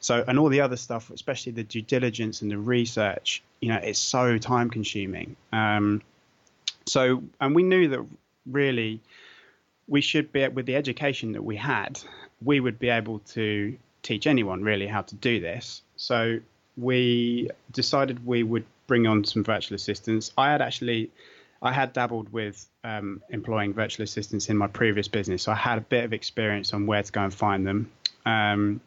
[0.00, 3.80] So, and all the other stuff, especially the due diligence and the research, you know,
[3.82, 5.36] it's so time consuming.
[5.52, 6.02] Um,
[6.86, 8.04] so, and we knew that
[8.46, 9.00] really
[9.88, 12.00] we should be, with the education that we had,
[12.42, 15.82] we would be able to teach anyone really how to do this.
[15.96, 16.38] So,
[16.76, 20.32] we decided we would bring on some virtual assistants.
[20.38, 21.10] I had actually,
[21.60, 25.78] I had dabbled with um, employing virtual assistants in my previous business, so I had
[25.78, 27.90] a bit of experience on where to go and find them.
[28.24, 28.80] Um,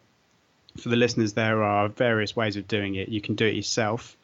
[0.78, 3.10] for the listeners, there are various ways of doing it.
[3.10, 4.16] You can do it yourself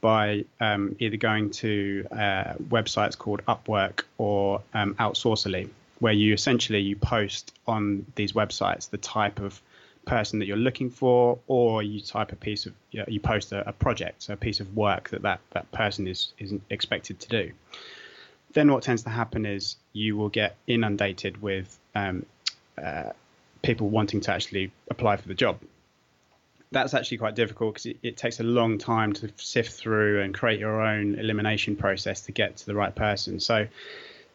[0.00, 6.80] by um, either going to uh, websites called Upwork or um, Outsourcely, where you essentially
[6.80, 9.60] you post on these websites the type of
[10.04, 13.52] person that you're looking for, or you type a piece of you, know, you post
[13.52, 17.20] a, a, project, so a piece of work that that, that person is is expected
[17.20, 17.52] to do.
[18.52, 22.26] Then what tends to happen is you will get inundated with um,
[22.76, 23.10] uh,
[23.62, 25.58] people wanting to actually apply for the job
[26.74, 30.34] that's actually quite difficult because it, it, takes a long time to sift through and
[30.34, 33.40] create your own elimination process to get to the right person.
[33.40, 33.66] So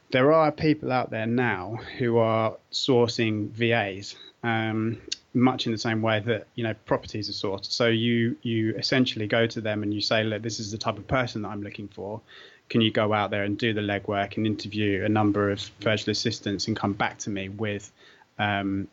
[0.09, 4.97] there are people out there now who are sourcing VAs, um,
[5.33, 7.65] much in the same way that you know properties are sourced.
[7.65, 10.97] So you you essentially go to them and you say, look, this is the type
[10.97, 12.21] of person that I'm looking for.
[12.69, 16.11] Can you go out there and do the legwork and interview a number of virtual
[16.11, 17.91] assistants and come back to me with
[18.37, 18.87] um,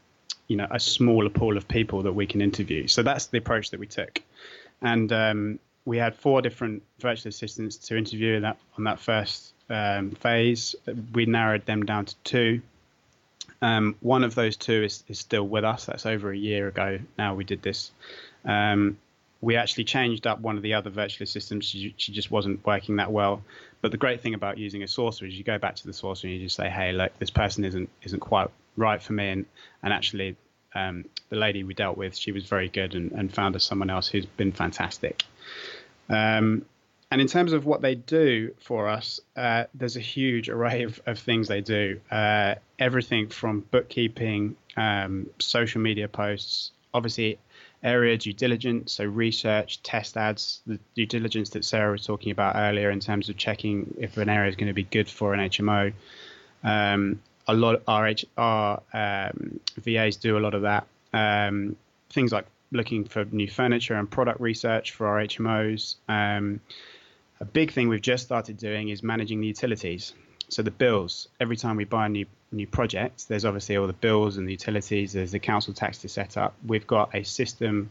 [0.48, 2.86] you know a smaller pool of people that we can interview.
[2.86, 4.20] So that's the approach that we took,
[4.82, 10.10] and um, we had four different virtual assistants to interview that on that first um,
[10.10, 10.74] phase.
[11.14, 12.62] We narrowed them down to two.
[13.62, 15.86] Um, one of those two is, is still with us.
[15.86, 17.34] That's over a year ago now.
[17.34, 17.90] We did this.
[18.44, 18.98] Um,
[19.40, 21.66] we actually changed up one of the other virtual assistants.
[21.66, 23.42] She, she, just wasn't working that well.
[23.80, 26.24] But the great thing about using a sourcer is you go back to the sourcer
[26.24, 29.30] and you just say, "Hey, look, this person isn't isn't quite right for me.
[29.30, 29.46] And
[29.82, 30.36] and actually,
[30.74, 33.90] um, the lady we dealt with, she was very good and, and found us someone
[33.90, 35.24] else who's been fantastic.
[36.08, 36.64] Um,
[37.10, 41.00] and in terms of what they do for us, uh, there's a huge array of,
[41.06, 42.00] of things they do.
[42.10, 47.38] Uh, everything from bookkeeping, um, social media posts, obviously
[47.82, 52.56] area due diligence, so research, test ads, the due diligence that Sarah was talking about
[52.56, 55.40] earlier in terms of checking if an area is going to be good for an
[55.48, 55.92] HMO.
[56.64, 60.86] Um, a lot of our, H, our um, VAs do a lot of that.
[61.12, 61.76] Um,
[62.10, 65.96] things like looking for new furniture and product research for our HMOs.
[66.08, 66.60] Um,
[67.40, 70.14] a big thing we've just started doing is managing the utilities.
[70.48, 71.28] So the bills.
[71.40, 74.52] Every time we buy a new new project, there's obviously all the bills and the
[74.52, 75.12] utilities.
[75.12, 76.54] There's the council tax to set up.
[76.64, 77.90] We've got a system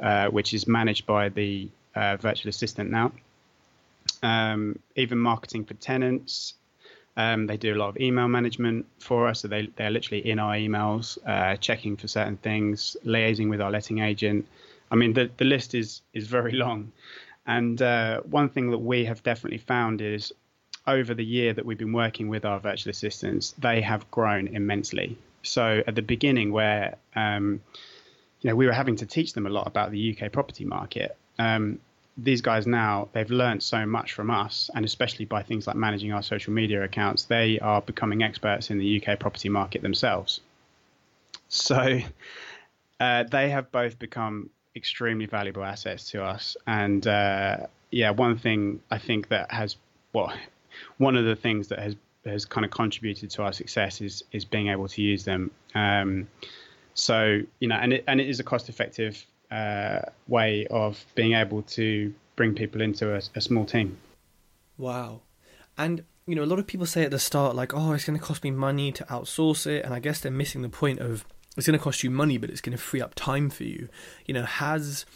[0.00, 3.12] uh, which is managed by the uh, virtual assistant now.
[4.22, 6.54] Um, even marketing for tenants.
[7.16, 10.38] Um, they do a lot of email management for us, so they, they're literally in
[10.38, 14.46] our emails, uh, checking for certain things, liaising with our letting agent.
[14.90, 16.92] I mean, the, the list is is very long.
[17.46, 20.32] And uh, one thing that we have definitely found is
[20.86, 25.16] over the year that we've been working with our virtual assistants, they have grown immensely.
[25.42, 27.60] So at the beginning, where um,
[28.40, 31.16] you know we were having to teach them a lot about the UK property market,
[31.38, 31.78] um,
[32.16, 36.12] these guys now they've learned so much from us, and especially by things like managing
[36.12, 40.40] our social media accounts, they are becoming experts in the UK property market themselves.
[41.48, 42.00] So
[43.00, 48.80] uh, they have both become extremely valuable assets to us, and uh, yeah, one thing
[48.90, 49.76] I think that has
[50.12, 50.32] well
[50.98, 54.44] one of the things that has has kind of contributed to our success is is
[54.44, 55.50] being able to use them.
[55.74, 56.28] Um,
[56.94, 61.34] so you know, and it and it is a cost effective uh, way of being
[61.34, 63.98] able to bring people into a, a small team.
[64.78, 65.22] Wow,
[65.78, 68.18] and you know, a lot of people say at the start like, "Oh, it's going
[68.18, 71.24] to cost me money to outsource it," and I guess they're missing the point of
[71.56, 73.88] it's going to cost you money, but it's going to free up time for you.
[74.26, 75.06] You know, has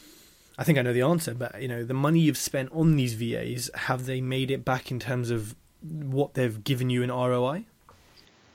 [0.61, 3.15] I think I know the answer, but you know, the money you've spent on these
[3.15, 7.65] VAs, have they made it back in terms of what they've given you in ROI?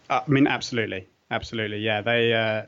[0.09, 1.79] Uh, I mean, absolutely, absolutely.
[1.79, 2.63] Yeah, they uh,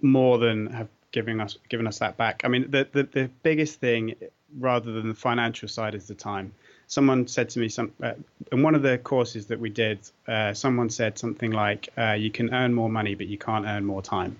[0.00, 2.42] more than have given us given us that back.
[2.44, 4.14] I mean, the, the the biggest thing,
[4.58, 6.52] rather than the financial side, is the time.
[6.86, 8.14] Someone said to me some uh,
[8.52, 9.98] in one of the courses that we did.
[10.26, 13.84] Uh, someone said something like, uh, "You can earn more money, but you can't earn
[13.84, 14.36] more time."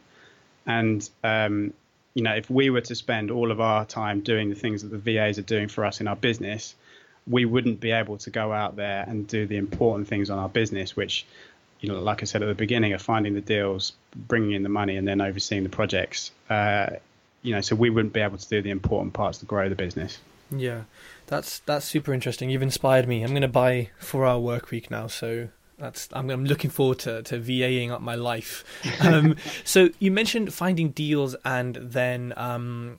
[0.67, 1.73] And um,
[2.15, 4.89] you know, if we were to spend all of our time doing the things that
[4.89, 6.75] the VAs are doing for us in our business,
[7.27, 10.49] we wouldn't be able to go out there and do the important things on our
[10.49, 11.27] business, which,
[11.81, 14.69] you know, like I said at the beginning, of finding the deals, bringing in the
[14.69, 16.31] money, and then overseeing the projects.
[16.49, 16.91] Uh,
[17.43, 19.75] you know, so we wouldn't be able to do the important parts to grow the
[19.75, 20.19] business.
[20.51, 20.83] Yeah,
[21.27, 22.51] that's that's super interesting.
[22.51, 23.23] You've inspired me.
[23.23, 26.99] I'm going to buy four hour work week now, so that's I'm, I'm looking forward
[27.01, 28.65] to, to VAing up my life.
[29.01, 32.99] Um, so you mentioned finding deals and then um,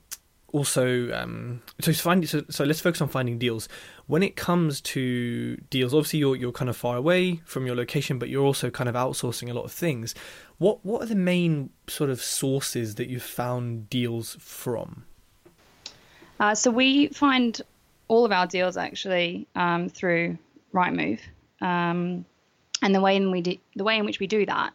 [0.53, 3.67] also um, so find so, so let's focus on finding deals.
[4.07, 8.19] When it comes to deals, obviously you're you're kind of far away from your location,
[8.19, 10.15] but you're also kind of outsourcing a lot of things.
[10.57, 15.05] What what are the main sort of sources that you've found deals from?
[16.39, 17.61] Uh, so we find
[18.07, 20.37] all of our deals actually um, through
[20.73, 21.19] Rightmove.
[21.61, 22.25] Um,
[22.81, 24.73] and the way in we do, the way in which we do that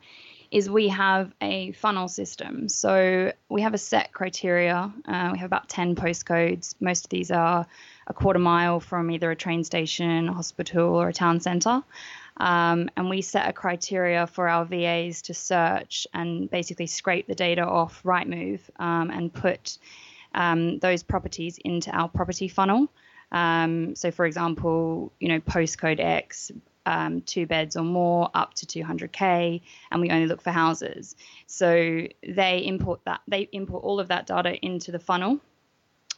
[0.51, 2.69] is we have a funnel system.
[2.69, 4.93] So we have a set criteria.
[5.07, 6.75] Uh, we have about 10 postcodes.
[6.81, 7.67] Most of these are
[8.07, 11.83] a quarter mile from either a train station, a hospital, or a town centre.
[12.37, 17.35] Um, and we set a criteria for our VAs to search and basically scrape the
[17.35, 19.79] data off Rightmove um, and put
[20.35, 22.89] um, those properties into our property funnel.
[23.33, 26.53] Um, so, for example, you know, postcode X,
[26.87, 31.17] um, two beds or more up to 200k, and we only look for houses.
[31.47, 35.41] So they import that they import all of that data into the funnel,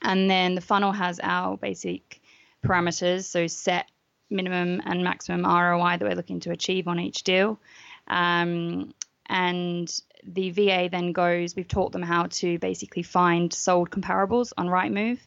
[0.02, 2.20] and then the funnel has our basic
[2.64, 3.90] parameters, so set
[4.30, 7.58] minimum and maximum ROI that we're looking to achieve on each deal.
[8.06, 8.92] Um,
[9.26, 14.66] and the VA then goes, we've taught them how to basically find sold comparables on
[14.66, 15.18] Rightmove.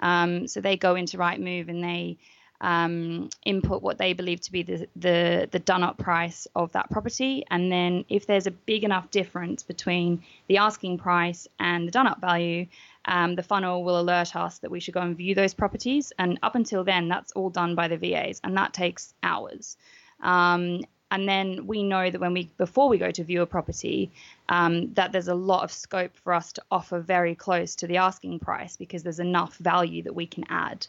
[0.00, 2.18] Um, so they go into Rightmove and they
[2.62, 6.88] um, input what they believe to be the, the, the done up price of that
[6.90, 7.44] property.
[7.50, 12.06] And then if there's a big enough difference between the asking price and the done
[12.06, 12.66] up value,
[13.04, 16.12] um, the funnel will alert us that we should go and view those properties.
[16.18, 19.76] And up until then, that's all done by the VAs, and that takes hours.
[20.20, 24.10] Um, and then we know that when we before we go to view a property
[24.48, 27.98] um, that there's a lot of scope for us to offer very close to the
[27.98, 30.86] asking price because there's enough value that we can add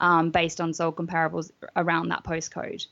[0.00, 2.86] um, based on sold comparables around that postcode.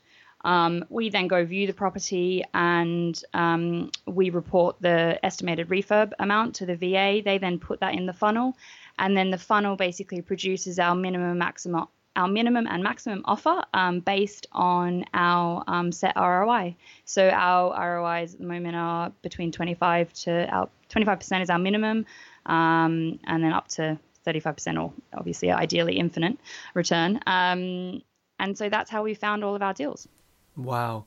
[0.45, 6.53] Um, we then go view the property and um, we report the estimated refurb amount
[6.55, 7.23] to the VA.
[7.25, 8.55] They then put that in the funnel,
[8.99, 13.99] and then the funnel basically produces our minimum maximum our minimum and maximum offer um,
[13.99, 16.75] based on our um, set ROI.
[17.05, 22.05] So our ROIs at the moment are between 25 to our 25% is our minimum,
[22.45, 26.37] um, and then up to 35% or obviously ideally infinite
[26.73, 27.19] return.
[27.27, 28.01] Um,
[28.39, 30.07] and so that's how we found all of our deals.
[30.55, 31.05] Wow.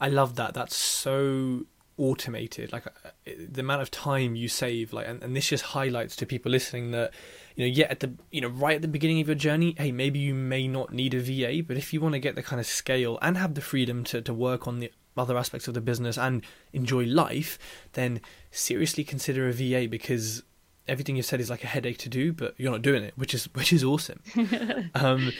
[0.00, 0.54] I love that.
[0.54, 1.66] That's so
[1.98, 6.14] automated like uh, the amount of time you save like and, and this just highlights
[6.14, 7.12] to people listening that
[7.58, 9.92] you know yet at the you know right at the beginning of your journey hey
[9.92, 12.60] maybe you may not need a va but if you want to get the kind
[12.60, 15.80] of scale and have the freedom to, to work on the other aspects of the
[15.80, 17.58] business and enjoy life
[17.92, 18.20] then
[18.52, 20.44] seriously consider a va because
[20.86, 23.34] everything you said is like a headache to do but you're not doing it which
[23.34, 24.22] is which is awesome
[24.94, 25.32] um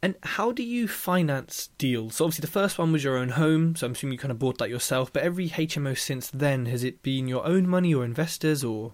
[0.00, 2.16] and how do you finance deals?
[2.16, 4.38] So obviously, the first one was your own home, so I'm assuming you kind of
[4.38, 5.10] bought that yourself.
[5.10, 8.92] But every HMO since then, has it been your own money or investors or?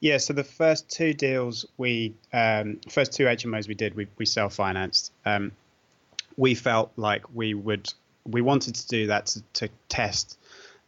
[0.00, 4.26] Yeah, so the first two deals we, um, first two HMOs we did, we, we
[4.26, 5.12] self financed.
[5.24, 5.52] Um,
[6.36, 7.92] we felt like we would,
[8.26, 10.38] we wanted to do that to, to test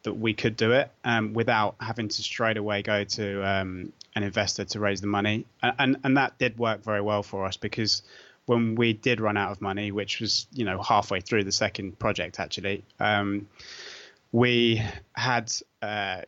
[0.02, 4.22] that we could do it um, without having to straight away go to um, an
[4.22, 7.56] investor to raise the money, and, and and that did work very well for us
[7.56, 8.02] because
[8.46, 11.98] when we did run out of money, which was you know halfway through the second
[11.98, 13.48] project actually, um,
[14.32, 14.82] we
[15.14, 15.52] had
[15.82, 16.22] uh,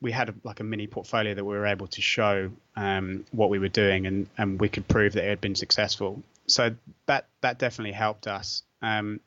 [0.00, 3.50] we had a, like a mini portfolio that we were able to show um, what
[3.50, 6.22] we were doing, and and we could prove that it had been successful.
[6.46, 6.74] So
[7.06, 8.62] that that definitely helped us.
[8.82, 9.20] Um,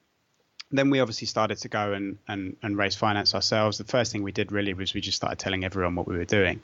[0.72, 3.78] then we obviously started to go and, and, and raise finance ourselves.
[3.78, 6.26] The first thing we did really was we just started telling everyone what we were
[6.26, 6.62] doing,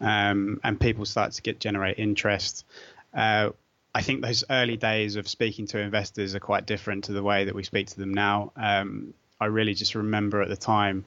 [0.00, 2.66] um, and people started to get generate interest.
[3.14, 3.50] Uh,
[3.94, 7.46] I think those early days of speaking to investors are quite different to the way
[7.46, 8.52] that we speak to them now.
[8.54, 11.04] Um, I really just remember at the time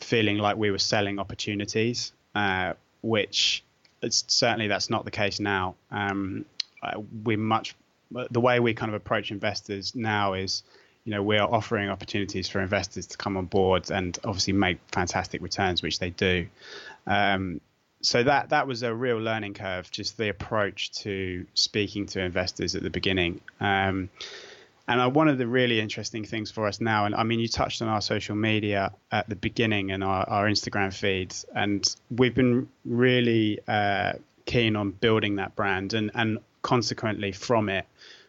[0.00, 3.64] feeling like we were selling opportunities, uh, which
[4.10, 5.74] certainly that's not the case now.
[5.90, 6.44] Um,
[7.24, 7.74] we much
[8.30, 10.62] the way we kind of approach investors now is,
[11.04, 14.78] you know, we are offering opportunities for investors to come on board and obviously make
[14.92, 16.46] fantastic returns, which they do.
[17.06, 17.60] Um,
[18.02, 22.74] so that that was a real learning curve, just the approach to speaking to investors
[22.76, 23.40] at the beginning.
[23.60, 24.10] Um,
[24.88, 27.48] and uh, one of the really interesting things for us now, and I mean, you
[27.48, 32.34] touched on our social media at the beginning and our, our Instagram feeds, and we've
[32.34, 34.14] been really uh,
[34.44, 37.86] keen on building that brand, and and consequently from it,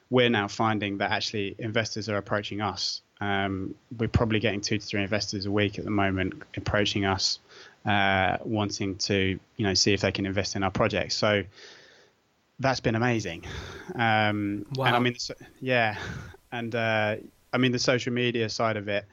[0.09, 3.01] we're now finding that actually investors are approaching us.
[3.19, 7.39] Um, we're probably getting two to three investors a week at the moment approaching us
[7.87, 11.13] uh, wanting to you know see if they can invest in our project.
[11.13, 11.43] So
[12.59, 13.45] that's been amazing.
[13.95, 14.85] Um, wow.
[14.87, 15.15] And I mean,
[15.61, 15.97] yeah,
[16.51, 17.15] and uh,
[17.53, 19.05] I mean the social media side of it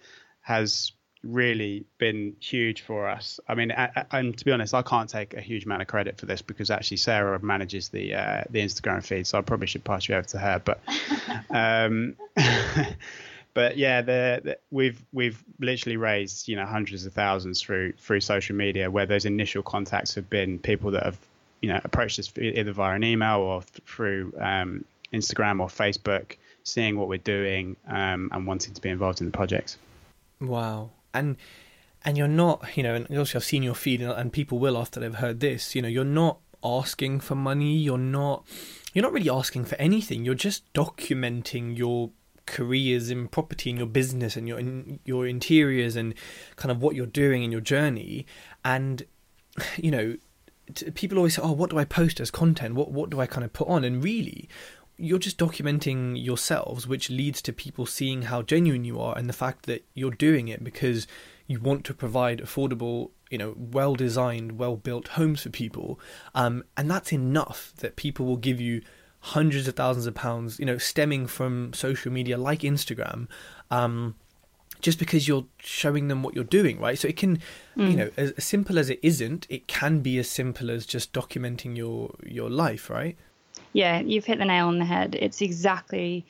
[0.43, 0.93] has
[1.25, 3.41] really been huge for us.
[3.49, 6.27] I mean, and to be honest, I can't take a huge amount of credit for
[6.27, 10.09] this because actually Sarah manages the uh, the Instagram feed, so I probably should pass
[10.09, 10.63] you over to her.
[10.65, 10.81] But
[11.51, 12.17] um,
[13.55, 18.21] but yeah, the, the, we've we've literally raised you know hundreds of thousands through through
[18.21, 21.19] social media, where those initial contacts have been people that have
[21.61, 26.99] you know approached us either via an email or through um, Instagram or Facebook, seeing
[26.99, 29.77] what we're doing um, and wanting to be involved in the project.
[30.41, 31.37] Wow, and
[32.05, 34.77] and you're not you know, and also I've seen your feed, and, and people will
[34.77, 35.75] after they've heard this.
[35.75, 37.77] You know, you're not asking for money.
[37.77, 38.45] You're not
[38.93, 40.25] you're not really asking for anything.
[40.25, 42.11] You're just documenting your
[42.47, 46.15] careers in property and your business and your in, your interiors and
[46.57, 48.27] kind of what you're doing in your journey
[48.65, 49.05] and
[49.77, 50.17] you know
[50.95, 53.45] people always say oh what do i post as content what what do i kind
[53.45, 54.49] of put on and really
[54.97, 59.35] you're just documenting yourselves which leads to people seeing how genuine you are and the
[59.35, 61.07] fact that you're doing it because
[61.47, 65.99] you want to provide affordable you know well designed well built homes for people
[66.35, 68.81] um, and that's enough that people will give you
[69.25, 73.27] hundreds of thousands of pounds, you know, stemming from social media like Instagram,
[73.71, 74.15] um,
[74.83, 76.99] just because you're showing them what you're doing, right?
[76.99, 77.39] So it can,
[77.75, 77.91] mm.
[77.91, 81.15] you know, as, as simple as it isn't, it can be as simple as just
[81.15, 83.17] documenting your your life, right?
[83.75, 85.17] Yeah, you've hit the nail on the head.
[85.21, 86.25] It's exactly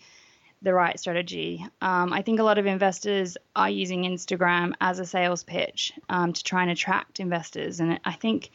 [0.62, 1.64] the right strategy.
[1.82, 6.32] Um, I think a lot of investors are using Instagram as a sales pitch um,
[6.32, 8.50] to try and attract investors, and I think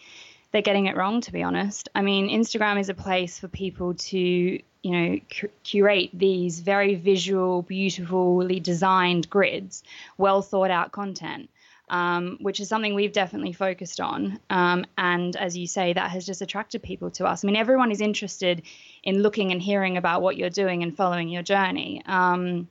[0.51, 1.87] they're getting it wrong, to be honest.
[1.93, 5.19] I mean, Instagram is a place for people to, you know,
[5.63, 9.83] curate these very visual, beautifully designed grids,
[10.17, 11.51] well thought out content.
[11.89, 14.39] Um, which is something we've definitely focused on.
[14.49, 17.43] Um, and as you say, that has just attracted people to us.
[17.43, 18.61] I mean, everyone is interested
[19.03, 22.03] in looking and hearing about what you're doing and following your journey.
[22.05, 22.67] Um,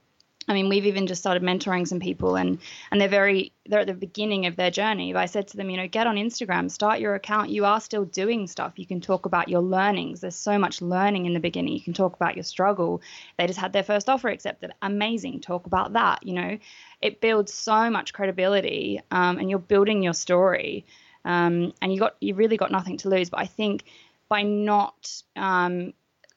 [0.48, 2.58] I mean, we've even just started mentoring some people, and
[2.90, 5.12] and they're very they're at the beginning of their journey.
[5.12, 7.50] But I said to them, you know, get on Instagram, start your account.
[7.50, 8.72] You are still doing stuff.
[8.76, 10.20] You can talk about your learnings.
[10.20, 11.74] There's so much learning in the beginning.
[11.74, 13.02] You can talk about your struggle.
[13.36, 14.72] They just had their first offer accepted.
[14.80, 15.40] Amazing.
[15.40, 16.26] Talk about that.
[16.26, 16.58] You know,
[17.02, 20.86] it builds so much credibility, um, and you're building your story.
[21.24, 23.28] Um, and you got you really got nothing to lose.
[23.28, 23.84] But I think
[24.30, 25.92] by not um,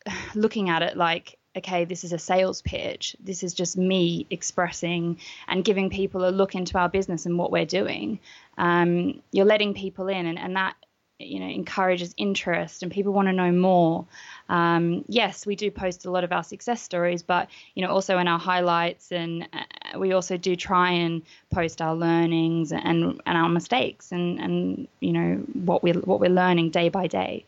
[0.35, 3.15] looking at it like okay, this is a sales pitch.
[3.19, 7.51] This is just me expressing and giving people a look into our business and what
[7.51, 8.19] we're doing.
[8.57, 10.75] Um, you're letting people in, and, and that
[11.23, 14.05] you know encourages interest and people want to know more
[14.49, 18.17] um, yes we do post a lot of our success stories but you know also
[18.17, 21.21] in our highlights and uh, we also do try and
[21.51, 26.29] post our learnings and and our mistakes and and you know what we what we're
[26.29, 27.45] learning day by day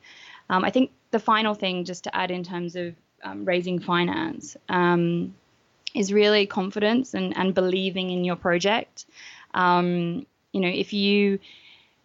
[0.49, 2.93] um, i think the final thing just to add in terms of
[3.23, 5.33] um, raising finance um,
[5.95, 9.05] is really confidence and, and believing in your project.
[9.53, 11.39] Um, you know, if you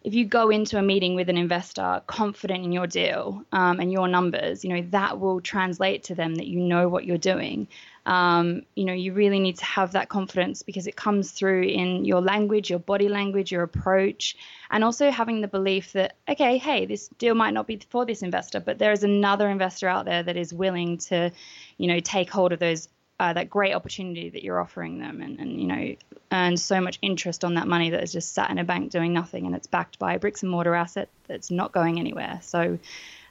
[0.01, 3.91] if you go into a meeting with an investor confident in your deal um, and
[3.91, 7.67] your numbers, you know that will translate to them that you know what you're doing.
[8.05, 12.05] Um, you know, you really need to have that confidence because it comes through in
[12.05, 14.35] your language, your body language, your approach,
[14.71, 18.23] and also having the belief that, okay, hey, this deal might not be for this
[18.23, 21.31] investor, but there is another investor out there that is willing to,
[21.77, 22.87] you know, take hold of those.
[23.19, 25.95] Uh, that great opportunity that you're offering them and, and you know
[26.31, 29.11] earn so much interest on that money that is just sat in a bank doing
[29.11, 32.79] nothing and it's backed by a bricks and mortar asset that's not going anywhere so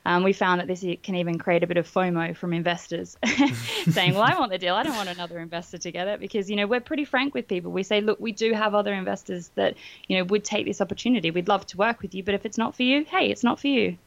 [0.09, 3.19] um, we found that this can even create a bit of FOMO from investors
[3.91, 4.75] saying, well, I want the deal.
[4.75, 7.47] I don't want another investor to get it because, you know, we're pretty frank with
[7.47, 7.73] people.
[7.73, 9.75] We say, look, we do have other investors that,
[10.07, 11.31] you know, would take this opportunity.
[11.31, 13.61] We'd love to work with you, but if it's not for you, hey, it's not
[13.61, 13.99] for you.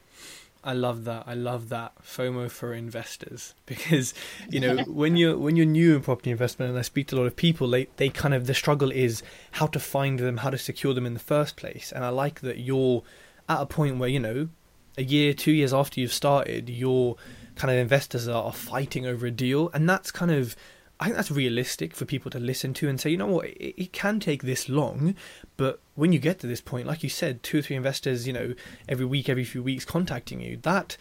[0.64, 1.24] I love that.
[1.26, 4.14] I love that FOMO for investors because
[4.49, 7.18] you know when you're when you're new in property investment, and I speak to a
[7.18, 10.49] lot of people, they they kind of the struggle is how to find them, how
[10.49, 11.91] to secure them in the first place.
[11.91, 13.03] And I like that you're
[13.49, 14.49] at a point where you know
[14.97, 17.16] a year, two years after you've started, your
[17.55, 20.55] kind of investors are, fighting over a deal, and that's kind of
[21.02, 23.82] I think that's realistic for people to listen to and say, you know what, it,
[23.82, 25.16] it, can take this long,
[25.58, 28.34] but when you get to this point, like you said, two or three investors, you
[28.34, 28.54] know,
[28.88, 30.97] every week, every few weeks contacting you, that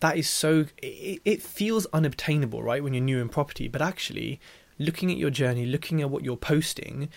[0.00, 4.38] that is so it, it feels unobtainable, right, when you're new in property, but actually
[4.78, 7.08] looking at your journey, looking at what you're posting,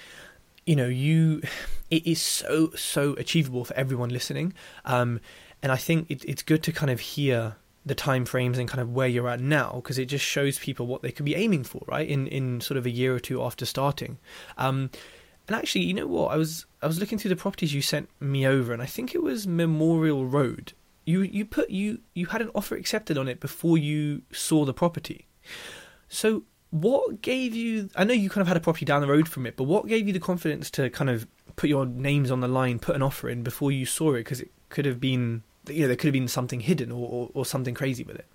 [0.65, 1.41] you know, you
[1.91, 4.53] it is so so achievable for everyone listening.
[4.85, 5.19] Um,
[5.61, 8.81] and I think it, it's good to kind of hear the time frames and kind
[8.81, 11.63] of where you're at now because it just shows people what they could be aiming
[11.63, 12.07] for, right?
[12.07, 14.17] In in sort of a year or two after starting.
[14.57, 14.89] Um,
[15.47, 16.31] and actually, you know what?
[16.31, 19.13] I was I was looking through the properties you sent me over, and I think
[19.13, 20.73] it was Memorial Road.
[21.05, 24.73] You you put you you had an offer accepted on it before you saw the
[24.73, 25.27] property.
[26.09, 27.89] So what gave you?
[27.95, 29.87] I know you kind of had a property down the road from it, but what
[29.87, 33.03] gave you the confidence to kind of put your names on the line, put an
[33.03, 34.19] offer in before you saw it?
[34.19, 37.29] Because it could have been you know there could have been something hidden or, or,
[37.33, 38.25] or something crazy with it.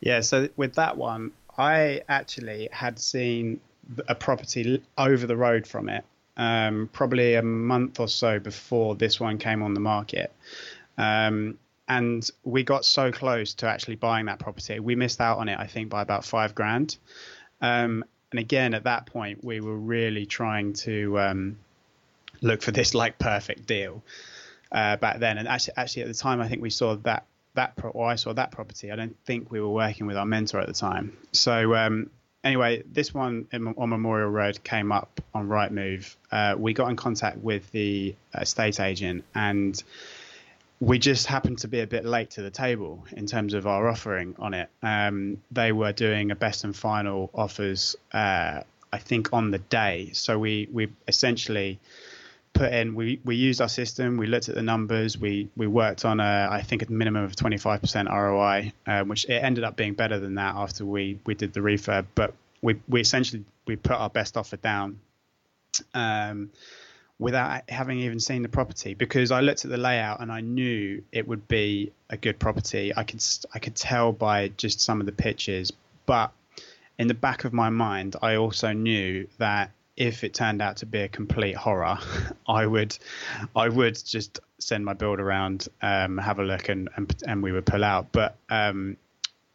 [0.00, 3.60] Yeah, so with that one, I actually had seen
[4.06, 6.04] a property over the road from it,
[6.36, 10.32] um, probably a month or so before this one came on the market.
[10.96, 11.58] Um,
[11.88, 14.78] and we got so close to actually buying that property.
[14.78, 16.96] We missed out on it, I think, by about five grand.
[17.62, 21.58] Um, and again, at that point, we were really trying to um,
[22.42, 24.02] look for this like perfect deal
[24.72, 25.38] uh, back then.
[25.38, 28.32] And actually, actually at the time, I think we saw that that pro- I saw
[28.34, 28.92] that property.
[28.92, 31.16] I don't think we were working with our mentor at the time.
[31.32, 32.10] So um,
[32.44, 36.14] anyway, this one on Memorial Road came up on Rightmove.
[36.30, 39.82] Uh, we got in contact with the estate agent and
[40.80, 43.88] we just happened to be a bit late to the table in terms of our
[43.88, 44.68] offering on it.
[44.82, 48.60] Um, they were doing a best and final offers, uh,
[48.92, 50.10] I think, on the day.
[50.12, 51.80] So we we essentially
[52.58, 56.04] put in we, we used our system we looked at the numbers we we worked
[56.04, 59.94] on a i think a minimum of 25% roi um, which it ended up being
[59.94, 63.92] better than that after we we did the refurb but we we essentially we put
[63.92, 64.98] our best offer down
[65.94, 66.50] um,
[67.18, 71.02] without having even seen the property because I looked at the layout and I knew
[71.12, 72.92] it would be a good property.
[72.96, 73.22] I could
[73.54, 75.72] I could tell by just some of the pictures,
[76.06, 76.32] but
[76.98, 80.86] in the back of my mind, I also knew that if it turned out to
[80.86, 81.98] be a complete horror,
[82.48, 82.96] I would,
[83.54, 87.50] I would just send my build around, um, have a look, and, and and we
[87.52, 88.12] would pull out.
[88.12, 88.96] But um,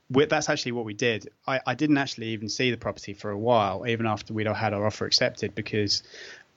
[0.10, 1.30] that's actually what we did.
[1.48, 4.74] I, I didn't actually even see the property for a while, even after we'd had
[4.74, 6.04] our offer accepted, because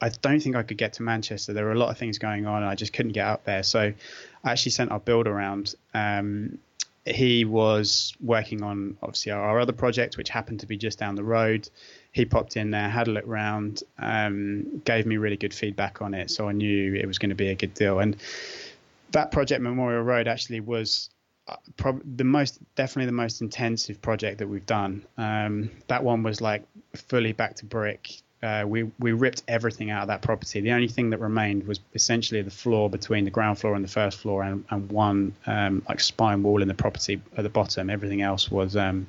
[0.01, 1.53] I don't think I could get to Manchester.
[1.53, 3.63] There were a lot of things going on, and I just couldn't get out there.
[3.63, 3.93] So
[4.43, 5.77] I actually sent our build around.
[5.95, 6.59] Um,
[7.05, 11.23] he was working on obviously our, other project, which happened to be just down the
[11.23, 11.69] road
[12.17, 16.15] he popped in there, had a look round, um, gave me really good feedback on
[16.15, 17.99] it, so I knew it was going to be a good deal.
[17.99, 18.17] And
[19.11, 21.11] that project, Memorial Road, actually was
[21.47, 25.03] uh, prob- the most, definitely the most intensive project that we've done.
[25.19, 26.63] Um, that one was like
[26.95, 28.23] fully back to brick.
[28.43, 30.61] uh, we we ripped everything out of that property.
[30.61, 33.89] The only thing that remained was essentially the floor between the ground floor and the
[33.89, 37.89] first floor, and, and one um, like spine wall in the property at the bottom.
[37.91, 39.07] Everything else was um,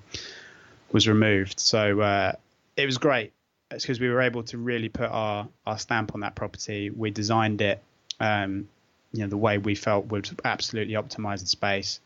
[0.92, 1.60] was removed.
[1.60, 2.34] So uh,
[2.78, 3.34] it was great.
[3.72, 6.90] It's because we were able to really put our our stamp on that property.
[6.90, 7.84] We designed it,
[8.20, 8.70] um,
[9.12, 12.00] you know, the way we felt would absolutely optimize the space.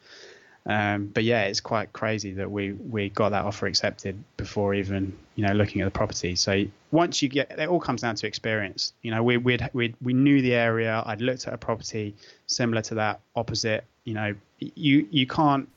[0.66, 5.18] Um, but yeah, it's quite crazy that we we got that offer accepted before even
[5.36, 6.36] you know looking at the property.
[6.36, 8.94] So once you get, it all comes down to experience.
[9.02, 11.04] You know, we we'd, we we knew the area.
[11.06, 12.16] I'd looked at a property
[12.48, 13.84] similar to that opposite.
[14.04, 15.68] You know, you you can't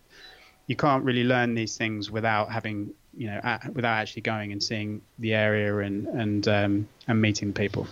[0.66, 3.40] you can't really learn these things without having you know
[3.72, 7.86] without actually going and seeing the area and and um, and meeting people.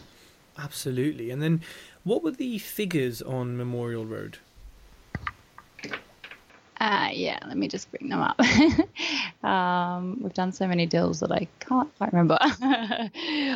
[0.58, 1.30] Absolutely.
[1.30, 1.62] And then,
[2.04, 4.38] what were the figures on Memorial Road?
[6.82, 8.40] Uh, yeah, let me just bring them up.
[9.48, 12.36] um, we've done so many deals that I can't quite remember.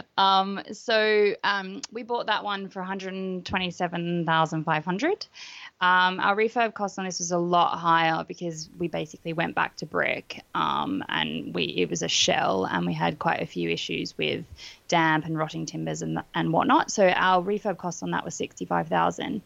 [0.16, 5.26] um, so um, we bought that one for 127,500.
[5.78, 9.76] Um, our refurb cost on this was a lot higher because we basically went back
[9.76, 13.68] to brick, um, and we it was a shell, and we had quite a few
[13.68, 14.46] issues with
[14.88, 16.90] damp and rotting timbers and and whatnot.
[16.90, 19.42] So our refurb cost on that was 65,000.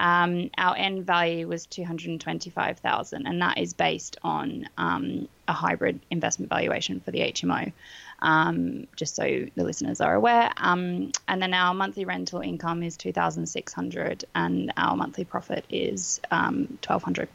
[0.00, 6.50] Um, our end value was 225,000, and that is based on um, a hybrid investment
[6.50, 7.72] valuation for the HMO.
[8.20, 9.22] Um, just so
[9.54, 10.52] the listeners are aware.
[10.56, 17.22] Um, and then our monthly rental income is 2,600, and our monthly profit is 1,200.
[17.22, 17.28] Um,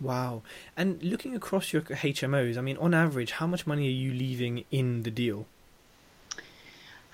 [0.00, 0.42] wow.
[0.76, 4.64] And looking across your HMOs, I mean, on average, how much money are you leaving
[4.70, 5.46] in the deal?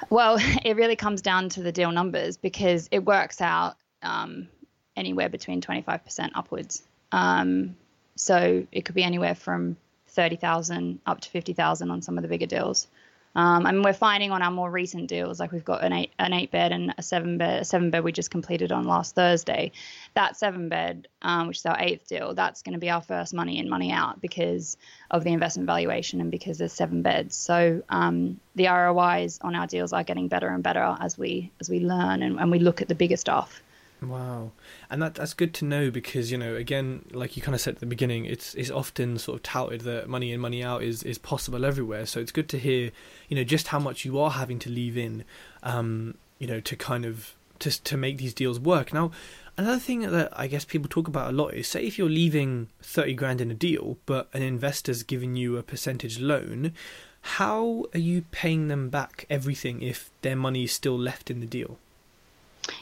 [0.09, 4.49] Well, it really comes down to the deal numbers because it works out um,
[4.97, 6.83] anywhere between 25% upwards.
[7.13, 7.77] Um,
[8.17, 9.77] so it could be anywhere from
[10.21, 12.89] 30,000 up to 50,000 on some of the bigger deals.
[13.35, 16.35] Um, and we're finding on our more recent deals, like we've got an eight an
[16.35, 19.73] eight bed and a seven bed, a seven bed we just completed on last Thursday.
[20.15, 23.33] That seven bed, um, which is our eighth deal, that's going to be our first
[23.33, 24.77] money in, money out because
[25.11, 27.35] of the investment valuation and because there's seven beds.
[27.35, 31.71] So um, the ROIs on our deals are getting better and better as we as
[31.71, 33.63] we learn and, and we look at the bigger stuff.
[34.03, 34.53] Wow,
[34.89, 37.75] and that that's good to know because you know again, like you kind of said
[37.75, 41.03] at the beginning, it's it's often sort of touted that money in money out is
[41.03, 42.07] is possible everywhere.
[42.07, 42.93] So it's good to hear,
[43.29, 45.25] you know, just how much you are having to leave in,
[45.63, 48.95] um, you know, to kind of to to make these deals work.
[48.95, 49.11] Now,
[49.59, 52.69] another thing that I guess people talk about a lot is say if you're leaving
[52.83, 56.73] thirty grand in a deal, but an investor's giving you a percentage loan,
[57.21, 61.47] how are you paying them back everything if their money is still left in the
[61.47, 61.77] deal?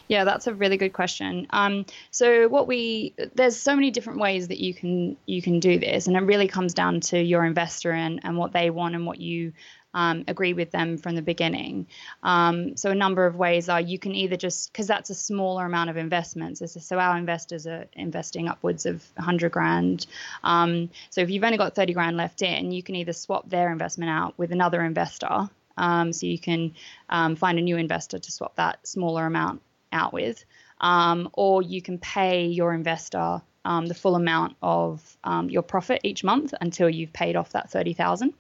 [0.09, 1.47] Yeah, that's a really good question.
[1.51, 5.79] Um, so what we there's so many different ways that you can you can do
[5.79, 9.07] this, and it really comes down to your investor and and what they want and
[9.07, 9.53] what you
[9.95, 11.87] um, agree with them from the beginning.
[12.23, 15.65] Um, so a number of ways are you can either just because that's a smaller
[15.65, 16.63] amount of investments.
[16.85, 20.07] So our investors are investing upwards of 100 grand.
[20.45, 23.73] Um, so if you've only got 30 grand left in, you can either swap their
[23.73, 25.49] investment out with another investor.
[25.77, 26.75] Um, so you can
[27.09, 29.63] um, find a new investor to swap that smaller amount
[29.93, 30.45] out with,
[30.81, 36.01] um, or you can pay your investor um, the full amount of um, your profit
[36.05, 38.33] each month until you've paid off that thirty thousand.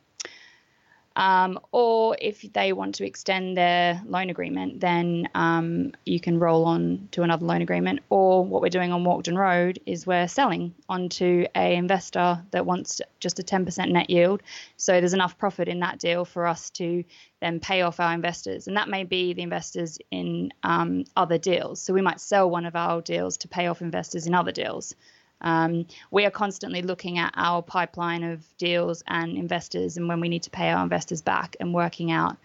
[1.18, 6.64] Um, or if they want to extend their loan agreement, then um, you can roll
[6.64, 8.00] on to another loan agreement.
[8.08, 13.00] Or what we're doing on Walkden Road is we're selling onto a investor that wants
[13.18, 14.44] just a 10% net yield.
[14.76, 17.02] So there's enough profit in that deal for us to
[17.40, 21.80] then pay off our investors, and that may be the investors in um, other deals.
[21.80, 24.94] So we might sell one of our deals to pay off investors in other deals.
[25.40, 30.28] Um, we are constantly looking at our pipeline of deals and investors, and when we
[30.28, 32.36] need to pay our investors back, and working out,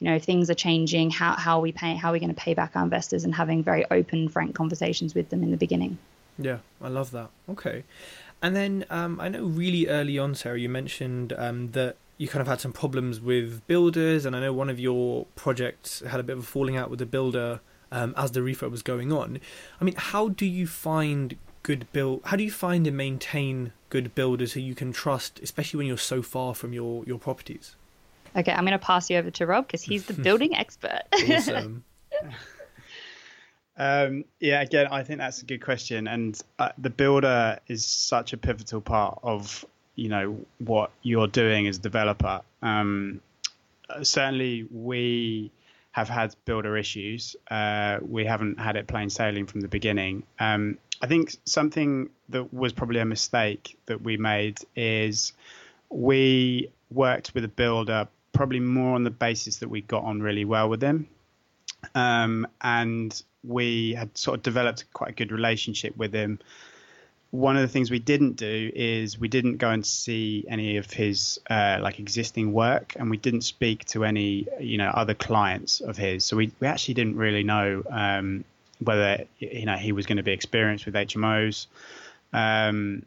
[0.00, 2.34] you know, if things are changing, how how are we pay, how are we going
[2.34, 5.56] to pay back our investors, and having very open, frank conversations with them in the
[5.56, 5.98] beginning.
[6.38, 7.30] Yeah, I love that.
[7.50, 7.84] Okay,
[8.40, 12.40] and then um, I know really early on, Sarah, you mentioned um, that you kind
[12.40, 16.22] of had some problems with builders, and I know one of your projects had a
[16.22, 17.60] bit of a falling out with the builder
[17.92, 19.40] um, as the refurb was going on.
[19.80, 21.36] I mean, how do you find
[21.68, 22.22] good build?
[22.24, 25.98] How do you find and maintain good builders who you can trust, especially when you're
[25.98, 27.76] so far from your your properties?
[28.34, 31.02] Okay, I'm going to pass you over to Rob because he's the building expert.
[31.12, 31.84] awesome.
[33.80, 38.32] Um, yeah, again, I think that's a good question, and uh, the builder is such
[38.32, 39.64] a pivotal part of
[39.94, 42.40] you know what you're doing as a developer.
[42.60, 43.20] Um,
[44.02, 45.52] certainly, we
[45.92, 47.36] have had builder issues.
[47.52, 50.24] Uh, we haven't had it plain sailing from the beginning.
[50.40, 55.32] Um, I think something that was probably a mistake that we made is
[55.90, 60.44] we worked with a builder probably more on the basis that we got on really
[60.44, 61.08] well with him.
[61.94, 66.38] Um, and we had sort of developed quite a good relationship with him.
[67.30, 70.90] One of the things we didn't do is we didn't go and see any of
[70.90, 75.80] his uh, like existing work, and we didn't speak to any you know other clients
[75.80, 76.24] of his.
[76.24, 78.44] So we, we actually didn't really know um,
[78.80, 81.66] whether you know he was going to be experienced with HMOs.
[82.32, 83.04] Um,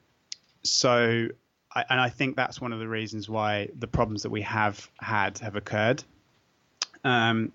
[0.64, 1.28] so,
[1.74, 4.90] I, and I think that's one of the reasons why the problems that we have
[5.00, 6.04] had have occurred.
[7.04, 7.52] Um,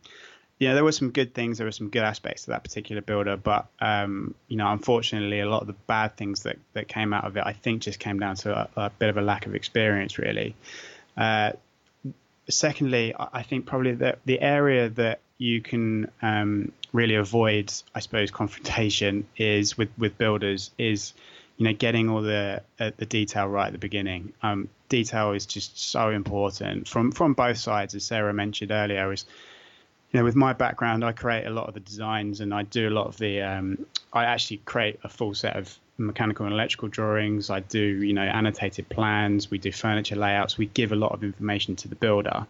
[0.58, 1.58] yeah, there were some good things.
[1.58, 5.48] There were some good aspects to that particular builder, but um, you know, unfortunately, a
[5.48, 8.18] lot of the bad things that, that came out of it, I think, just came
[8.18, 10.54] down to a, a bit of a lack of experience, really.
[11.16, 11.52] Uh,
[12.49, 18.30] secondly, I think probably the the area that you can um, really avoid, I suppose,
[18.30, 21.12] confrontation is with with builders is
[21.57, 24.32] you know getting all the uh, the detail right at the beginning.
[24.42, 29.12] Um, detail is just so important from from both sides, as Sarah mentioned earlier.
[29.12, 29.24] Is
[30.12, 32.88] you know, with my background, I create a lot of the designs and I do
[32.88, 33.42] a lot of the.
[33.42, 37.51] Um, I actually create a full set of mechanical and electrical drawings.
[37.51, 39.51] I do, you know, annotated plans.
[39.51, 40.59] We do furniture layouts.
[40.59, 42.47] We give a lot of information to the builder,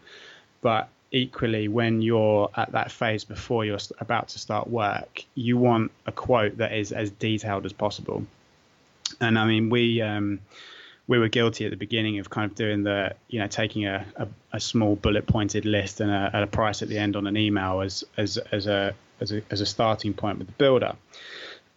[0.60, 5.92] but equally, when you're at that phase before you're about to start work, you want
[6.06, 8.26] a quote that is as detailed as possible.
[9.20, 10.02] And I mean, we.
[10.02, 10.40] Um,
[11.08, 14.04] we were guilty at the beginning of kind of doing the, you know, taking a,
[14.16, 17.36] a, a small bullet pointed list and a, a, price at the end on an
[17.36, 20.94] email as as as a as a, as a starting point with the builder.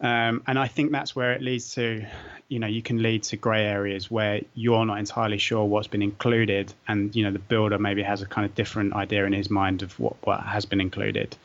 [0.00, 2.06] Um, and I think that's where it leads to,
[2.48, 6.02] you know, you can lead to grey areas where you're not entirely sure what's been
[6.02, 9.50] included, and you know the builder maybe has a kind of different idea in his
[9.50, 11.36] mind of what what has been included.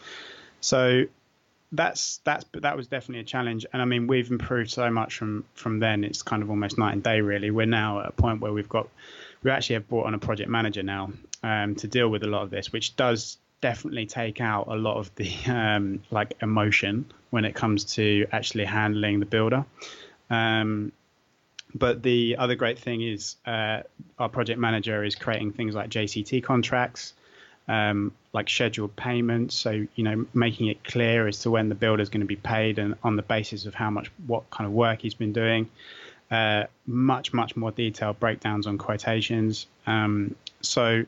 [0.61, 1.05] So
[1.71, 3.65] that's that's that was definitely a challenge.
[3.73, 6.03] And i mean we've improved so much from from then.
[6.03, 7.51] It's kind of almost night and day really.
[7.51, 8.87] We're now at a point where we've got
[9.43, 11.11] we actually have brought on a project manager now
[11.43, 13.37] um, to deal with a lot of this which does
[13.69, 18.65] definitely take out a lot of the um, like emotion when it comes to actually
[18.65, 19.65] handling the builder
[20.29, 20.91] um,
[21.73, 23.81] but the other great thing is uh,
[24.19, 27.13] our project manager is creating things like jct contracts
[27.67, 29.55] um, like scheduled payments.
[29.55, 32.35] So you know, making it clear as to when the builder is going to be
[32.35, 35.69] paid and on the basis of how much, what kind of work he's been doing.
[36.29, 39.67] Uh, much much more detailed breakdowns on quotations.
[39.87, 41.05] Um, so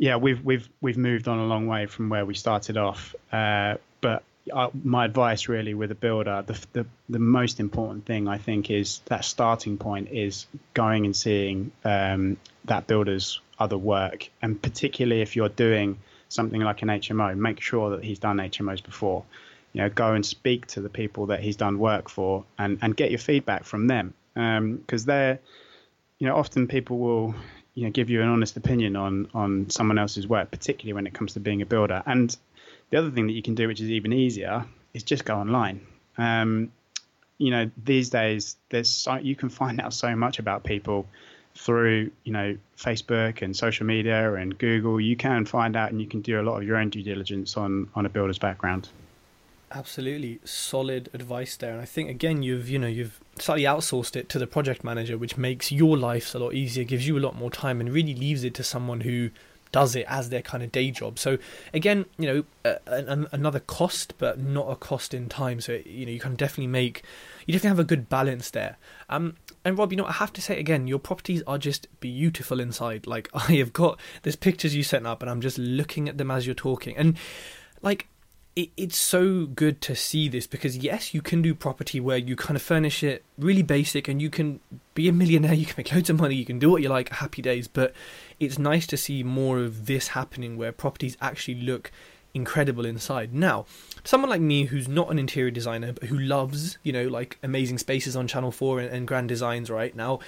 [0.00, 3.14] yeah, we've we've we've moved on a long way from where we started off.
[3.30, 8.26] Uh, but uh, my advice really with a builder, the, the the most important thing
[8.26, 14.30] I think is that starting point is going and seeing um, that builder's other work,
[14.40, 15.98] and particularly if you're doing
[16.30, 19.22] something like an HMO, make sure that he's done HMOs before.
[19.74, 22.96] You know, go and speak to the people that he's done work for, and and
[22.96, 25.40] get your feedback from them, because um, they're,
[26.18, 27.34] you know, often people will,
[27.80, 31.14] you know, give you an honest opinion on on someone else's work, particularly when it
[31.14, 32.02] comes to being a builder.
[32.04, 32.36] And
[32.90, 35.80] the other thing that you can do, which is even easier, is just go online.
[36.18, 36.72] Um,
[37.38, 41.06] you know, these days there's so, you can find out so much about people
[41.54, 46.06] through you know Facebook and social media and Google, you can find out and you
[46.06, 48.90] can do a lot of your own due diligence on on a builder's background.
[49.72, 54.28] Absolutely solid advice there, and I think again you've you know you've slightly outsourced it
[54.30, 57.36] to the project manager, which makes your life a lot easier, gives you a lot
[57.36, 59.30] more time, and really leaves it to someone who
[59.72, 61.18] does it as their kind of day job.
[61.18, 61.38] So
[61.72, 65.60] again, you know, uh, another cost, but not a cost in time.
[65.60, 67.02] So you know, you can definitely make,
[67.46, 68.76] you definitely have a good balance there.
[69.08, 72.58] Um, and Rob, you know, I have to say again, your properties are just beautiful
[72.58, 73.06] inside.
[73.06, 76.30] Like I have got there's pictures you sent up, and I'm just looking at them
[76.30, 77.16] as you're talking, and
[77.82, 78.08] like
[78.56, 82.36] it, it's so good to see this because yes, you can do property where you
[82.36, 84.60] kind of furnish it really basic, and you can
[84.94, 87.08] be a millionaire, you can make loads of money, you can do what you like,
[87.10, 87.68] happy days.
[87.68, 87.94] But
[88.38, 91.90] it's nice to see more of this happening where properties actually look
[92.34, 93.34] incredible inside.
[93.34, 93.66] Now,
[94.04, 97.78] someone like me who's not an interior designer but who loves, you know, like amazing
[97.78, 100.20] spaces on Channel 4 and, and grand designs right now,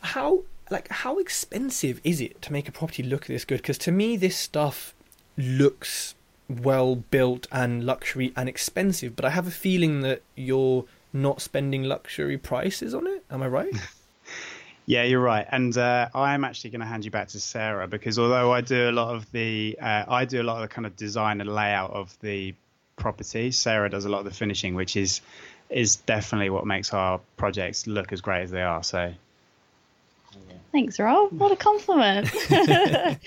[0.00, 3.58] how like how expensive is it to make a property look this good?
[3.58, 4.94] Because to me this stuff
[5.36, 6.14] looks
[6.60, 11.84] well built and luxury and expensive, but I have a feeling that you're not spending
[11.84, 13.24] luxury prices on it.
[13.30, 13.74] Am I right?
[14.84, 17.86] Yeah, you're right, and uh, I am actually going to hand you back to Sarah
[17.86, 20.74] because although I do a lot of the, uh, I do a lot of the
[20.74, 22.52] kind of design and layout of the
[22.96, 23.52] property.
[23.52, 25.20] Sarah does a lot of the finishing, which is
[25.70, 28.82] is definitely what makes our projects look as great as they are.
[28.82, 29.14] So.
[30.72, 31.32] Thanks, Rob.
[31.32, 32.30] What a compliment.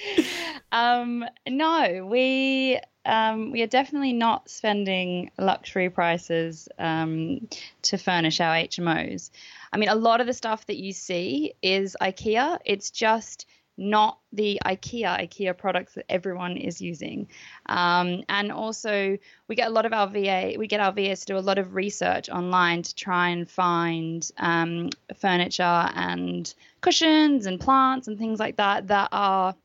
[0.71, 7.47] um, no, we um, we are definitely not spending luxury prices um,
[7.84, 9.32] to furnish our HMOs.
[9.72, 12.60] I mean, a lot of the stuff that you see is IKEA.
[12.66, 13.45] It's just
[13.78, 17.28] not the IKEA IKEA products that everyone is using.
[17.66, 21.34] Um, and also, we get a lot of our VA, we get our VAs to
[21.34, 27.60] do a lot of research online to try and find um, furniture and cushions and
[27.60, 29.56] plants and things like that that are,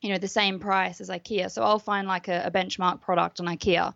[0.00, 1.50] you know, the same price as IKEA.
[1.50, 3.94] So I'll find like a, a benchmark product on IKEA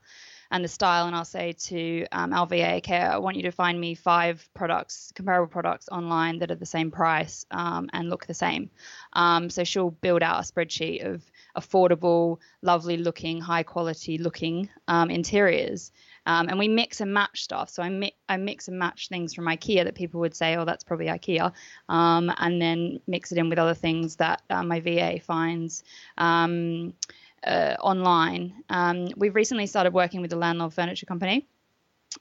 [0.50, 3.80] and the style, and I'll say to um, LVA, okay, I want you to find
[3.80, 8.34] me five products, comparable products online that are the same price um, and look the
[8.34, 8.70] same.
[9.12, 11.22] Um, so she'll build out a spreadsheet of
[11.56, 15.92] affordable, lovely looking, high quality looking um, interiors.
[16.30, 17.70] Um, and we mix and match stuff.
[17.70, 20.64] So I, mi- I mix and match things from IKEA that people would say, oh,
[20.64, 21.52] that's probably IKEA,
[21.88, 25.82] um, and then mix it in with other things that uh, my VA finds.
[26.16, 26.94] Um,
[27.44, 28.62] uh, online.
[28.68, 31.46] Um, we've recently started working with the landlord furniture company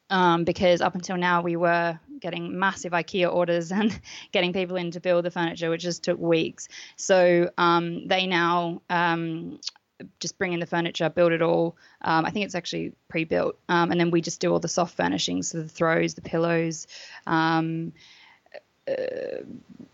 [0.10, 4.00] um, because up until now we were getting massive IKEA orders and
[4.32, 6.70] getting people in to build the furniture, which just took weeks.
[6.96, 9.60] So um, they now um,
[10.20, 11.78] just bring in the furniture, build it all.
[12.02, 14.96] Um, I think it's actually pre-built, um, and then we just do all the soft
[14.96, 16.88] furnishings, so the throws, the pillows.
[17.28, 17.94] Um,
[18.90, 19.44] uh,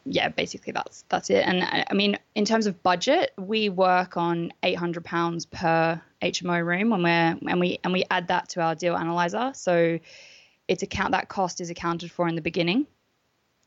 [0.05, 1.43] yeah, basically that's that's it.
[1.45, 6.65] And I mean, in terms of budget, we work on eight hundred pounds per HMO
[6.65, 9.51] room when we're and we and we add that to our deal analyzer.
[9.55, 9.99] So
[10.67, 12.85] it's account that cost is accounted for in the beginning,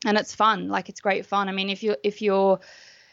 [0.05, 0.69] and it's fun.
[0.69, 1.49] Like it's great fun.
[1.49, 2.59] I mean, if you if you're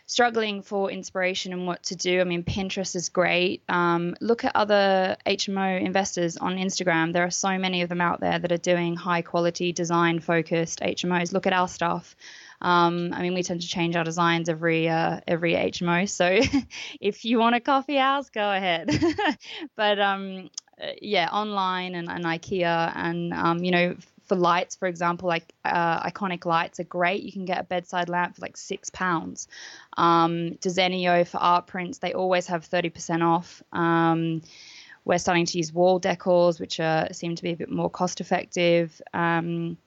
[0.06, 3.62] struggling for inspiration and what to do, I mean, Pinterest is great.
[3.68, 7.12] Um, look at other HMO investors on Instagram.
[7.12, 10.80] There are so many of them out there that are doing high quality, design focused
[10.80, 11.32] HMOs.
[11.32, 12.16] Look at our stuff.
[12.60, 16.08] Um, I mean, we tend to change our designs every uh, every HMO.
[16.08, 16.40] So
[17.00, 18.90] if you want to copy ours, go ahead.
[19.76, 20.48] but um,
[20.80, 23.96] uh, yeah, online and, and IKEA and um, you know
[24.26, 27.22] for lights, for example, like uh, iconic lights are great.
[27.22, 29.48] You can get a bedside lamp for like six pounds.
[29.96, 33.62] Um, Desenio for art prints, they always have 30% off.
[33.72, 34.42] Um,
[35.04, 38.20] we're starting to use wall decors, which are, seem to be a bit more cost
[38.20, 39.00] effective.
[39.14, 39.78] Um,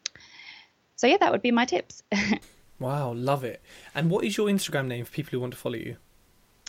[0.95, 2.03] so, yeah, that would be my tips.
[2.79, 3.61] wow, love it.
[3.93, 5.97] And what is your Instagram name for people who want to follow you?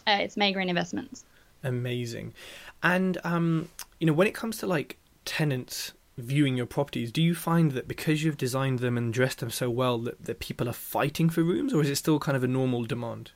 [0.06, 1.24] Uh, it's May Green Investments.
[1.62, 2.34] Amazing.
[2.82, 3.68] And, um,
[4.00, 5.92] you know, when it comes to like tenants
[6.22, 9.70] viewing your properties, do you find that because you've designed them and dressed them so
[9.70, 12.48] well that, that people are fighting for rooms, or is it still kind of a
[12.48, 13.32] normal demand?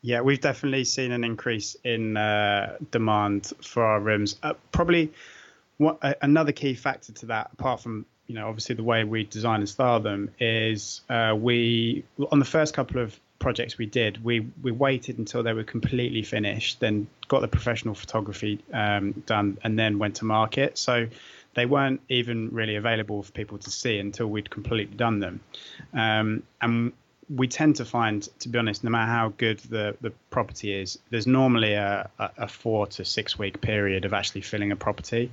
[0.00, 4.36] Yeah, we've definitely seen an increase in uh, demand for our rooms.
[4.42, 5.12] Uh, probably
[5.78, 9.24] what, uh, another key factor to that, apart from you know obviously the way we
[9.24, 14.22] design and style them, is uh, we on the first couple of projects we did,
[14.22, 19.58] we we waited until they were completely finished, then got the professional photography um, done,
[19.64, 20.78] and then went to market.
[20.78, 21.08] So
[21.54, 25.40] they weren't even really available for people to see until we'd completely done them.
[25.92, 26.92] Um, and
[27.28, 30.98] we tend to find, to be honest, no matter how good the, the property is,
[31.10, 35.30] there's normally a, a four to six week period of actually filling a property.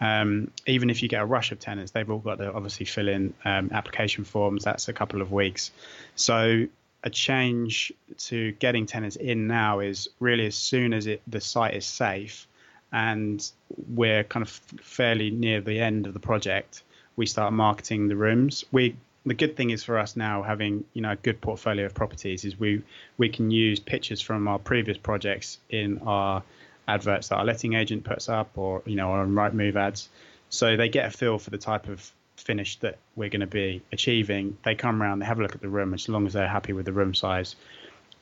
[0.00, 3.08] Um, even if you get a rush of tenants, they've all got to obviously fill
[3.08, 4.64] in um, application forms.
[4.64, 5.70] That's a couple of weeks.
[6.16, 6.66] So
[7.02, 11.74] a change to getting tenants in now is really as soon as it the site
[11.74, 12.48] is safe
[12.92, 13.50] and
[13.94, 16.82] we're kind of fairly near the end of the project,
[17.16, 18.64] we start marketing the rooms.
[18.72, 21.94] We the good thing is for us now having you know a good portfolio of
[21.94, 22.82] properties is we
[23.18, 26.42] we can use pictures from our previous projects in our
[26.86, 30.08] adverts that our letting agent puts up or you know on Rightmove ads,
[30.48, 33.82] so they get a feel for the type of finish that we're going to be
[33.92, 36.48] achieving, they come around, they have a look at the room, as long as they're
[36.48, 37.56] happy with the room size.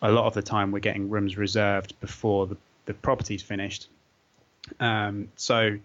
[0.03, 2.57] A lot of the time, we're getting rooms reserved before the,
[2.87, 3.89] the property's finished.
[4.81, 5.79] Um, so,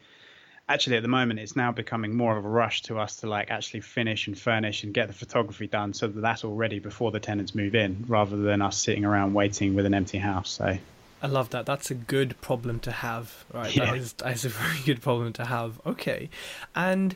[0.68, 3.52] actually, at the moment, it's now becoming more of a rush to us to like
[3.52, 7.12] actually finish and furnish and get the photography done, so that that's all ready before
[7.12, 10.52] the tenants move in, rather than us sitting around waiting with an empty house.
[10.52, 10.78] So.
[11.22, 11.66] I love that.
[11.66, 13.76] That's a good problem to have, right?
[13.76, 13.88] Yeah.
[13.88, 15.82] That is, that is a very good problem to have.
[15.86, 16.30] Okay,
[16.76, 17.16] and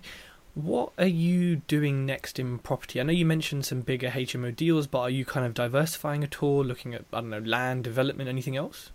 [0.55, 2.99] what are you doing next in property?
[2.99, 6.43] I know you mentioned some bigger HMO deals, but are you kind of diversifying at
[6.43, 8.91] all, looking at, I don't know, land development, anything else?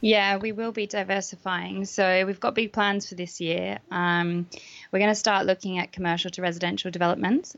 [0.00, 1.84] Yeah, we will be diversifying.
[1.84, 3.78] So we've got big plans for this year.
[3.90, 4.46] Um,
[4.92, 7.56] we're going to start looking at commercial to residential developments.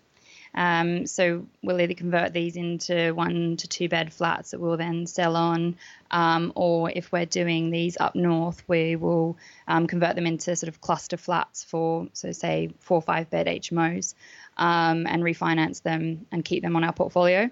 [0.54, 5.06] Um, so we'll either convert these into one to two bed flats that we'll then
[5.06, 5.76] sell on,
[6.10, 9.38] um, or if we're doing these up north, we will
[9.68, 13.46] um, convert them into sort of cluster flats for, so say, four or five bed
[13.46, 14.14] HMOs
[14.56, 17.48] um, and refinance them and keep them on our portfolio.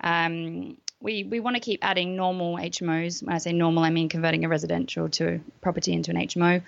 [0.00, 3.22] Um, we, we want to keep adding normal HMOs.
[3.22, 6.62] When I say normal, I mean converting a residential to property into an HMO.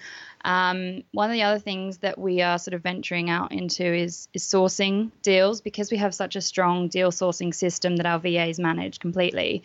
[0.45, 4.29] Um, one of the other things that we are sort of venturing out into is
[4.35, 8.59] is sourcing deals because we have such a strong deal sourcing system that our VAs
[8.59, 9.63] manage completely.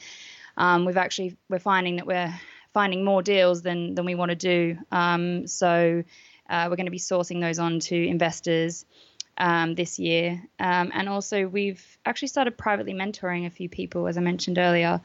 [0.57, 2.33] um, we've actually we're finding that we're
[2.73, 4.77] finding more deals than than we want to do.
[4.91, 6.03] Um, so
[6.49, 8.85] uh, we're going to be sourcing those on to investors
[9.39, 14.17] um, this year, um, and also we've actually started privately mentoring a few people, as
[14.17, 15.01] I mentioned earlier,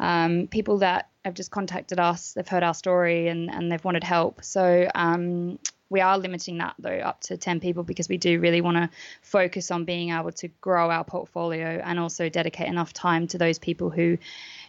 [0.00, 4.04] um, people that have just contacted us, they've heard our story and and they've wanted
[4.04, 4.44] help.
[4.44, 5.58] So um,
[5.88, 8.90] we are limiting that though up to 10 people because we do really want to
[9.22, 13.58] focus on being able to grow our portfolio and also dedicate enough time to those
[13.58, 14.18] people who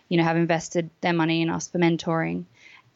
[0.10, 2.46] you know have invested their money in us for mentoring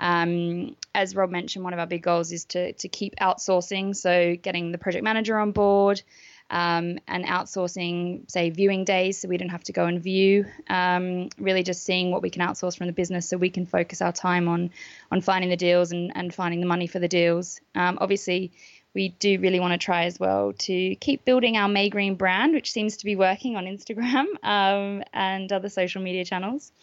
[0.01, 4.35] um, as Rob mentioned, one of our big goals is to to keep outsourcing, so
[4.35, 6.01] getting the project manager on board.
[6.49, 10.47] Um, and outsourcing, say, viewing days, so we don't have to go and view.
[10.69, 14.01] Um, really, just seeing what we can outsource from the business, so we can focus
[14.01, 14.71] our time on
[15.09, 17.61] on finding the deals and, and finding the money for the deals.
[17.73, 18.51] Um, obviously,
[18.93, 22.73] we do really want to try as well to keep building our Maygreen brand, which
[22.73, 26.73] seems to be working on Instagram um, and other social media channels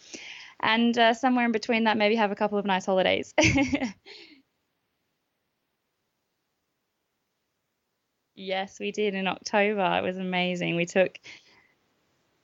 [0.59, 3.33] and uh, somewhere in between that, maybe have a couple of nice holidays.
[8.35, 9.97] yes, we did in October.
[9.97, 10.75] It was amazing.
[10.75, 11.19] We took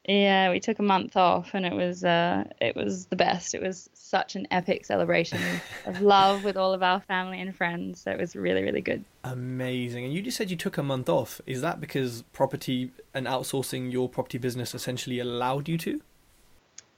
[0.08, 3.56] yeah, we took a month off, and it was uh, it was the best.
[3.56, 5.40] It was such an epic celebration
[5.86, 8.02] of love with all of our family and friends.
[8.02, 9.04] So it was really, really good.
[9.24, 10.06] Amazing.
[10.06, 11.42] And you just said you took a month off.
[11.48, 16.02] Is that because property and outsourcing your property business essentially allowed you to?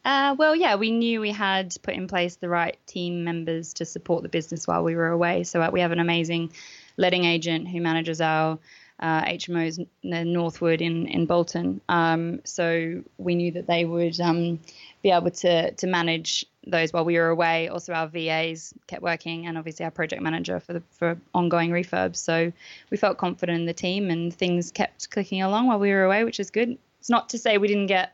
[0.08, 3.84] Uh, well, yeah, we knew we had put in place the right team members to
[3.84, 5.44] support the business while we were away.
[5.44, 6.54] So uh, we have an amazing
[6.96, 8.58] letting agent who manages our
[9.02, 11.82] uh, HMOs in Northwood in in Bolton.
[11.90, 14.62] Um, so we knew that they would um,
[15.04, 17.68] be able to to manage those while we were away.
[17.68, 22.16] Also, our VAs kept working, and obviously our project manager for the for ongoing refurbs.
[22.16, 22.54] So
[22.92, 26.24] we felt confident in the team, and things kept clicking along while we were away,
[26.24, 26.78] which is good.
[27.02, 28.14] It's not to say we didn't get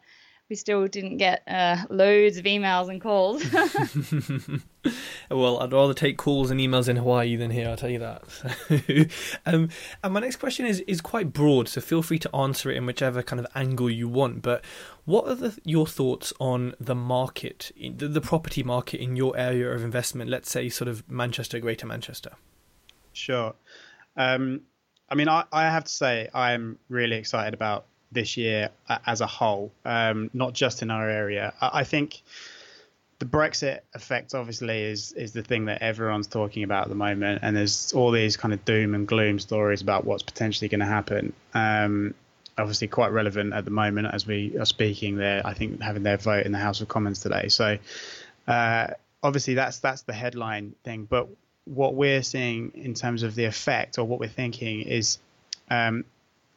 [0.53, 3.43] we still didn't get uh, loads of emails and calls.
[5.31, 7.69] well, I'd rather take calls and emails in Hawaii than here.
[7.69, 8.21] I'll tell you that.
[9.47, 9.69] um,
[10.03, 12.85] and my next question is is quite broad, so feel free to answer it in
[12.85, 14.43] whichever kind of angle you want.
[14.43, 14.63] But
[15.05, 19.71] what are the, your thoughts on the market, the, the property market in your area
[19.71, 20.29] of investment?
[20.29, 22.33] Let's say sort of Manchester, Greater Manchester.
[23.11, 23.55] Sure.
[24.15, 24.61] Um,
[25.09, 28.69] I mean, I, I have to say I'm really excited about this year
[29.05, 31.53] as a whole, um, not just in our area.
[31.61, 32.21] I think
[33.19, 37.39] the Brexit effect obviously is is the thing that everyone's talking about at the moment,
[37.41, 40.85] and there's all these kind of doom and gloom stories about what's potentially going to
[40.85, 41.33] happen.
[41.53, 42.15] Um,
[42.57, 45.15] obviously, quite relevant at the moment as we are speaking.
[45.15, 47.47] There, I think having their vote in the House of Commons today.
[47.47, 47.77] So,
[48.47, 48.87] uh,
[49.21, 51.05] obviously, that's that's the headline thing.
[51.05, 51.29] But
[51.65, 55.19] what we're seeing in terms of the effect, or what we're thinking, is
[55.69, 56.03] um,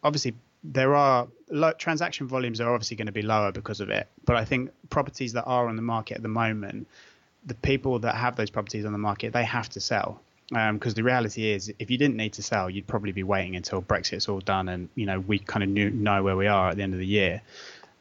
[0.03, 0.35] obviously
[0.73, 1.29] there are
[1.79, 4.09] transaction volumes are obviously going to be lower because of it.
[4.25, 6.89] But I think properties that are on the market at the moment,
[7.45, 10.21] the people that have those properties on the market, they have to sell.
[10.49, 13.57] Because um, the reality is, if you didn't need to sell, you'd probably be waiting
[13.57, 16.71] until Brexit's all done and you know we kind of knew, know where we are
[16.71, 17.43] at the end of the year.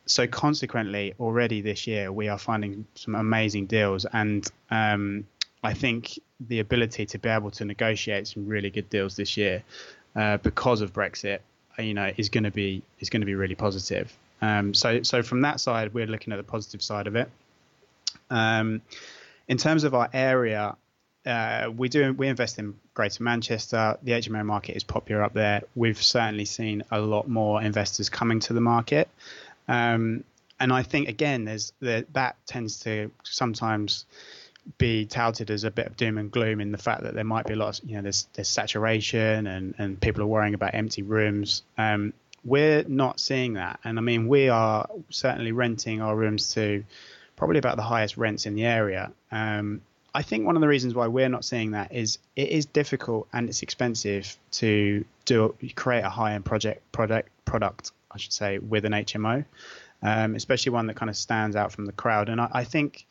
[0.07, 5.25] So consequently, already this year we are finding some amazing deals, and um,
[5.63, 9.63] I think the ability to be able to negotiate some really good deals this year
[10.15, 11.39] uh, because of Brexit
[11.79, 14.15] you know is going to be is going to be really positive.
[14.41, 17.29] Um, so so from that side, we're looking at the positive side of it.
[18.29, 18.81] Um,
[19.47, 20.75] in terms of our area,
[21.25, 23.97] uh, we do we invest in Greater Manchester.
[24.03, 25.63] The HMO market is popular up there.
[25.75, 29.09] We've certainly seen a lot more investors coming to the market,
[29.67, 30.23] um,
[30.59, 34.05] and I think again, there's the, that tends to sometimes
[34.77, 37.45] be touted as a bit of doom and gloom in the fact that there might
[37.45, 40.73] be a lot of, you know, there's, there's saturation and, and people are worrying about
[40.73, 41.63] empty rooms.
[41.77, 42.13] Um,
[42.43, 43.79] we're not seeing that.
[43.83, 46.83] And I mean, we are certainly renting our rooms to
[47.35, 49.11] probably about the highest rents in the area.
[49.31, 49.81] Um,
[50.13, 53.27] I think one of the reasons why we're not seeing that is it is difficult
[53.33, 58.59] and it's expensive to do create a high end project product product I should say
[58.59, 59.43] with an HMO,
[60.01, 62.29] um, especially one that kind of stands out from the crowd.
[62.29, 63.05] And I, I think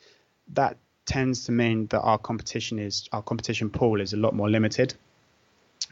[0.54, 4.50] that tends to mean that our competition is our competition pool is a lot more
[4.50, 4.94] limited.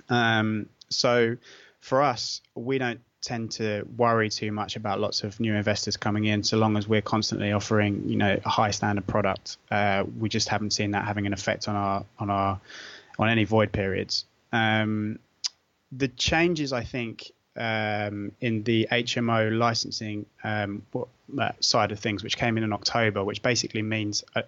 [0.09, 1.37] Um, so
[1.81, 6.25] for us, we don't tend to worry too much about lots of new investors coming
[6.25, 9.59] in, so long as we're constantly offering, you know, a high standard product.
[9.71, 12.61] Uh, we just haven't seen that having an effect on our on our
[13.19, 14.25] on any void periods.
[14.53, 15.19] Um,
[15.93, 20.83] the changes, I think, um, in the HMO licensing um,
[21.39, 24.43] uh, side of things, which came in in October, which basically means uh,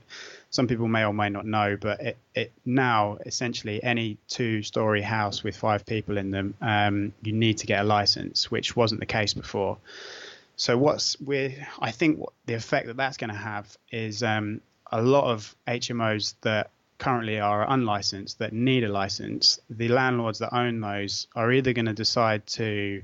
[0.50, 5.42] some people may or may not know, but it, it now essentially any two-story house
[5.42, 9.06] with five people in them, um, you need to get a license, which wasn't the
[9.06, 9.78] case before.
[10.56, 14.60] So what's we I think what the effect that that's going to have is um,
[14.92, 20.54] a lot of HMOs that currently are unlicensed that need a license, the landlords that
[20.54, 23.02] own those are either going to decide to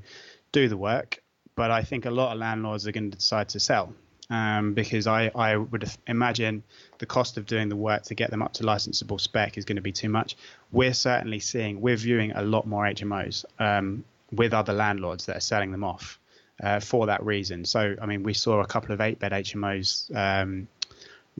[0.52, 1.22] do the work,
[1.54, 3.94] but I think a lot of landlords are going to decide to sell.
[4.32, 6.62] Um, because I, I would imagine
[6.98, 9.74] the cost of doing the work to get them up to licensable spec is going
[9.74, 10.36] to be too much.
[10.70, 15.40] We're certainly seeing, we're viewing a lot more HMOs um, with other landlords that are
[15.40, 16.20] selling them off
[16.62, 17.64] uh, for that reason.
[17.64, 20.68] So, I mean, we saw a couple of eight bed HMOs um,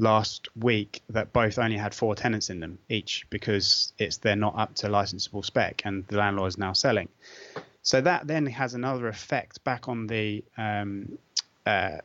[0.01, 4.59] last week that both only had four tenants in them each because it's they're not
[4.59, 7.09] up to licensable spec and the landlord is now selling.
[7.82, 11.18] So that then has another effect back on the um,
[11.66, 11.98] uh,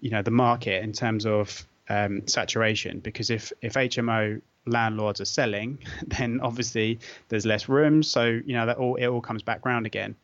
[0.00, 5.26] you know the market in terms of um, saturation because if if HMO landlords are
[5.26, 8.08] selling, then obviously there's less rooms.
[8.08, 10.16] So you know that all it all comes back round again.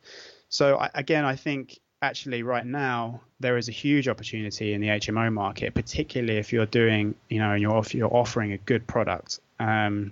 [0.49, 4.87] So I, again, I think actually right now there is a huge opportunity in the
[4.87, 8.85] HMO market, particularly if you're doing, you know, and you're off, you're offering a good
[8.87, 9.39] product.
[9.59, 10.11] Um,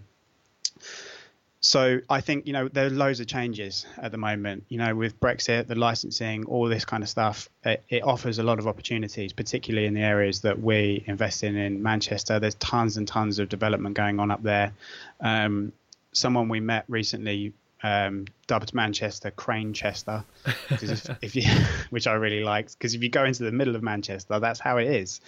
[1.60, 4.66] so I think you know there are loads of changes at the moment.
[4.70, 8.44] You know, with Brexit, the licensing, all this kind of stuff, it, it offers a
[8.44, 12.40] lot of opportunities, particularly in the areas that we invest in in Manchester.
[12.40, 14.72] There's tons and tons of development going on up there.
[15.20, 15.74] Um,
[16.14, 17.54] someone we met recently
[17.84, 20.24] um, dubbed Manchester Cranechester,
[20.70, 21.44] if, if you,
[21.90, 24.78] which I really liked because if you go into the middle of Manchester, that's how
[24.78, 25.22] it is.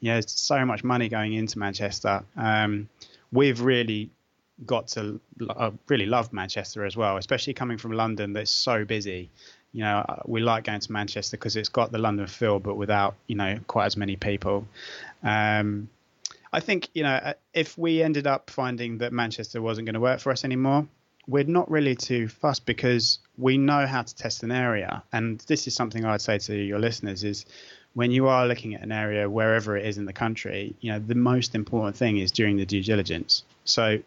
[0.00, 2.22] You know, there's so much money going into Manchester.
[2.36, 2.88] Um,
[3.32, 4.10] we've really
[4.66, 9.30] got to uh, really love Manchester as well, especially coming from London that's so busy.
[9.72, 12.76] You know, uh, we like going to Manchester because it's got the London feel, but
[12.76, 14.66] without you know quite as many people.
[15.22, 15.88] Um,
[16.52, 20.00] I think you know uh, if we ended up finding that Manchester wasn't going to
[20.00, 20.86] work for us anymore,
[21.26, 25.02] we're not really too fussed because we know how to test an area.
[25.12, 27.46] And this is something I'd say to your listeners is
[27.94, 30.98] when you are looking at an area wherever it is in the country, you know,
[30.98, 33.44] the most important thing is during the due diligence.
[33.64, 34.00] So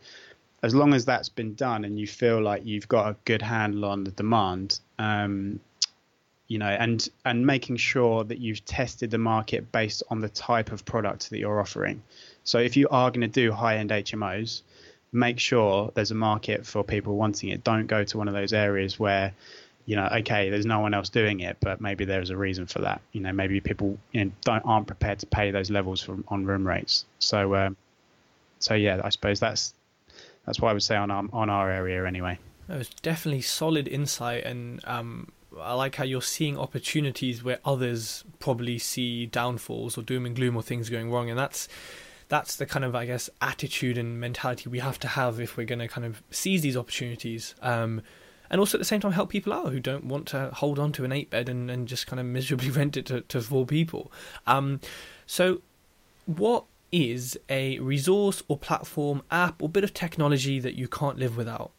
[0.61, 3.86] as long as that's been done and you feel like you've got a good handle
[3.86, 5.59] on the demand, um,
[6.47, 10.72] you know, and and making sure that you've tested the market based on the type
[10.72, 12.01] of product that you're offering.
[12.43, 14.61] So if you are going to do high-end HMOs,
[15.12, 17.64] make sure there's a market for people wanting it.
[17.64, 19.34] Don't go to one of those areas where,
[19.86, 22.80] you know, okay, there's no one else doing it, but maybe there's a reason for
[22.80, 23.01] that.
[23.14, 26.45] You know, maybe people you know, don't aren't prepared to pay those levels for, on
[26.45, 27.05] room rates.
[27.20, 27.78] So, um,
[28.60, 29.74] so yeah, I suppose that's
[30.45, 32.39] that's what I would say on our on our area anyway.
[32.70, 38.26] It was definitely solid insight, and um, I like how you're seeing opportunities where others
[38.39, 41.70] probably see downfalls or doom and gloom or things going wrong, and that's
[42.30, 45.66] that's the kind of I guess attitude and mentality we have to have if we're
[45.66, 47.56] going to kind of seize these opportunities.
[47.62, 48.02] Um,
[48.50, 50.92] and also at the same time help people out who don't want to hold on
[50.94, 53.66] to an eight bed and, and just kind of miserably rent it to, to four
[53.66, 54.12] people.
[54.46, 54.80] Um,
[55.26, 55.62] so,
[56.26, 61.36] what is a resource or platform, app, or bit of technology that you can't live
[61.36, 61.72] without?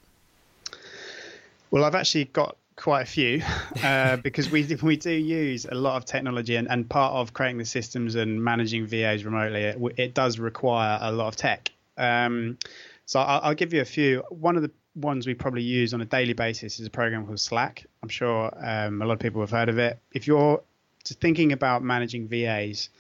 [1.71, 3.43] Well, I've actually got quite a few
[3.83, 7.59] uh, because we we do use a lot of technology and, and part of creating
[7.59, 11.70] the systems and managing VAs remotely it, it does require a lot of tech.
[11.97, 12.59] Um,
[13.05, 14.22] so I'll, I'll, give you a few.
[14.29, 17.41] One of the ones we probably use on a daily basis is a program called
[17.41, 17.87] Slack.
[18.03, 19.99] I'm sure um, a lot of people have heard of it.
[20.12, 20.62] If you're
[21.05, 22.91] thinking about managing VAs,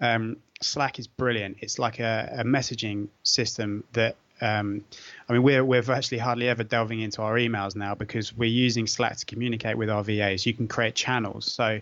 [0.00, 1.58] um, Slack is brilliant.
[1.60, 4.84] It's like a, a messaging system that um,
[5.28, 8.86] I mean, we're we're virtually hardly ever delving into our emails now because we're using
[8.86, 10.46] Slack to communicate with our VAs.
[10.46, 11.50] You can create channels.
[11.50, 11.80] So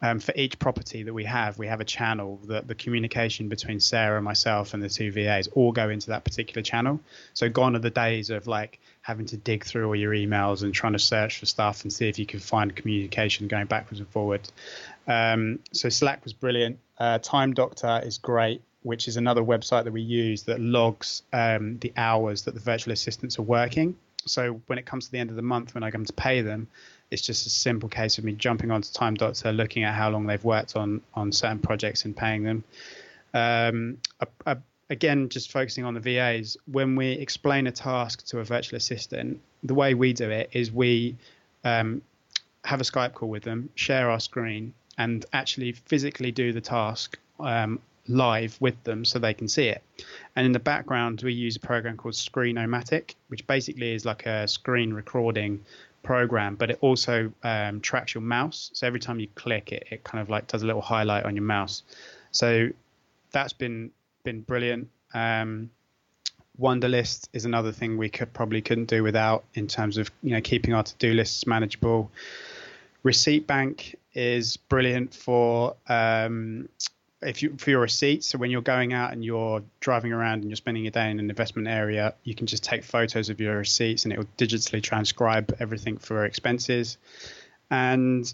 [0.00, 3.80] um, for each property that we have, we have a channel that the communication between
[3.80, 7.00] Sarah, myself, and the two VAs all go into that particular channel.
[7.34, 10.72] So gone are the days of like having to dig through all your emails and
[10.72, 14.08] trying to search for stuff and see if you can find communication going backwards and
[14.08, 14.52] forwards.
[15.06, 16.78] Um, so Slack was brilliant.
[16.98, 21.78] Uh, Time Doctor is great which is another website that we use that logs um,
[21.78, 23.96] the hours that the virtual assistants are working.
[24.26, 26.42] So when it comes to the end of the month, when I come to pay
[26.42, 26.68] them,
[27.10, 30.26] it's just a simple case of me jumping onto Time Doctor, looking at how long
[30.26, 32.64] they've worked on on certain projects and paying them.
[33.32, 34.58] Um, a, a,
[34.90, 39.40] again, just focusing on the VAs, when we explain a task to a virtual assistant,
[39.62, 41.16] the way we do it is we
[41.64, 42.02] um,
[42.64, 47.18] have a Skype call with them, share our screen, and actually physically do the task
[47.40, 49.82] um, live with them so they can see it.
[50.36, 54.48] And in the background, we use a program called Screenomatic, which basically is like a
[54.48, 55.64] screen recording
[56.02, 58.70] program, but it also um, tracks your mouse.
[58.72, 61.36] So every time you click it, it kind of like does a little highlight on
[61.36, 61.82] your mouse.
[62.30, 62.68] So
[63.30, 63.90] that's been
[64.24, 64.88] been brilliant.
[65.14, 65.70] Um,
[66.60, 70.40] Wunderlist is another thing we could probably couldn't do without in terms of you know
[70.40, 72.10] keeping our to-do lists manageable.
[73.02, 76.68] Receipt Bank is brilliant for um,
[77.20, 78.26] if you for your receipts.
[78.26, 81.18] So when you're going out and you're driving around and you're spending a day in
[81.18, 84.82] an investment area, you can just take photos of your receipts and it will digitally
[84.82, 86.98] transcribe everything for expenses.
[87.70, 88.32] And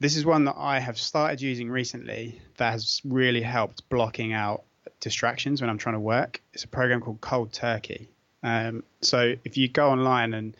[0.00, 4.64] this is one that I have started using recently that has really helped blocking out
[5.00, 6.40] distractions when I'm trying to work.
[6.54, 8.08] It's a program called Cold Turkey.
[8.42, 10.56] Um, so if you go online and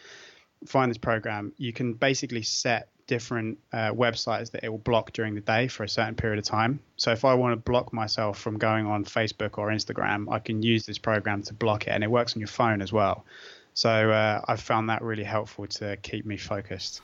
[0.67, 5.35] find this program, you can basically set different uh, websites that it will block during
[5.35, 6.81] the day for a certain period of time.
[6.97, 10.63] So if I want to block myself from going on Facebook or Instagram, I can
[10.63, 13.27] use this program to block it, and it works on your phone as well.
[13.75, 17.03] So uh, I've found that really helpful to keep me focused.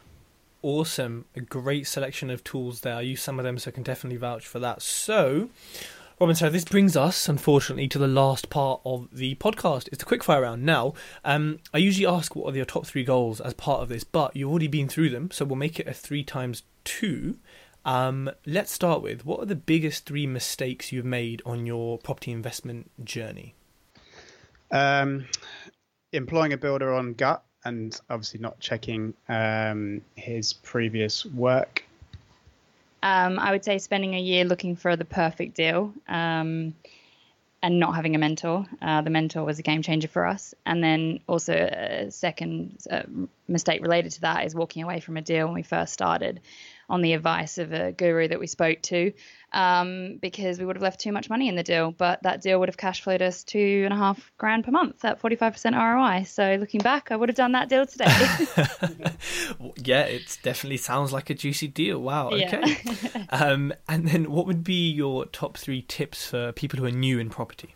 [0.62, 2.97] Awesome, a great selection of tools there.
[2.97, 4.80] I use some of them, so I can definitely vouch for that.
[4.80, 5.51] So,
[6.20, 9.86] Robin, so this brings us, unfortunately, to the last part of the podcast.
[9.92, 10.64] It's the quickfire round.
[10.64, 14.02] Now, um, I usually ask what are your top three goals as part of this,
[14.02, 17.36] but you've already been through them, so we'll make it a three times two.
[17.84, 22.32] Um, let's start with what are the biggest three mistakes you've made on your property
[22.32, 23.54] investment journey?
[24.72, 25.26] Um,
[26.12, 31.84] employing a builder on gut and obviously not checking um, his previous work
[33.02, 36.74] um, I would say spending a year looking for the perfect deal um,
[37.62, 38.66] and not having a mentor.
[38.82, 40.54] Uh, the mentor was a game changer for us.
[40.66, 43.02] And then also a second uh,
[43.46, 46.40] mistake related to that is walking away from a deal when we first started
[46.89, 49.12] on the advice of a guru that we spoke to
[49.52, 51.93] um, because we would have left too much money in the deal.
[51.93, 55.05] But that deal would have cash flowed us two and a half grand per month
[55.05, 56.24] at 45% ROI.
[56.24, 58.06] So looking back, I would have done that deal today.
[59.77, 62.01] yeah, it definitely sounds like a juicy deal.
[62.01, 62.31] Wow.
[62.31, 62.77] Okay.
[62.85, 63.24] Yeah.
[63.31, 67.19] um, and then what would be your top three tips for people who are new
[67.19, 67.74] in property?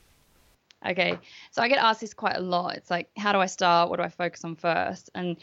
[0.87, 1.19] Okay.
[1.53, 2.77] So I get asked this quite a lot.
[2.77, 3.89] It's like, how do I start?
[3.89, 5.11] What do I focus on first?
[5.15, 5.37] And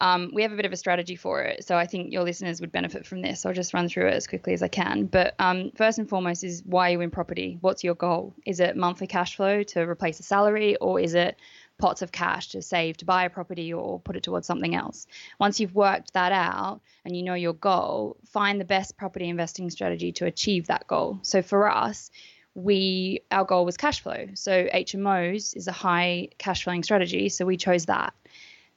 [0.00, 2.60] um, we have a bit of a strategy for it, so I think your listeners
[2.60, 3.44] would benefit from this.
[3.44, 5.06] I'll just run through it as quickly as I can.
[5.06, 7.58] But um, first and foremost is why are you in property?
[7.60, 8.34] What's your goal?
[8.46, 11.36] Is it monthly cash flow to replace a salary, or is it
[11.78, 15.06] pots of cash to save to buy a property or put it towards something else?
[15.40, 19.70] Once you've worked that out and you know your goal, find the best property investing
[19.70, 21.18] strategy to achieve that goal.
[21.22, 22.10] So for us,
[22.54, 24.28] we our goal was cash flow.
[24.34, 28.14] So HMOs is a high cash flowing strategy, so we chose that.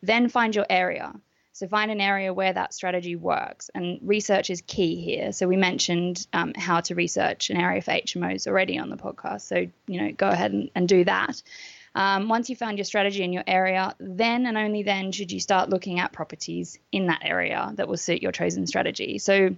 [0.02, 1.14] Then find your area.
[1.54, 5.34] So find an area where that strategy works, and research is key here.
[5.34, 9.42] So we mentioned um, how to research an area for HMOs already on the podcast.
[9.42, 11.42] So you know, go ahead and, and do that.
[11.94, 15.42] Um, once you found your strategy in your area, then and only then should you
[15.42, 19.20] start looking at properties in that area that will suit your chosen strategy.
[19.20, 19.54] So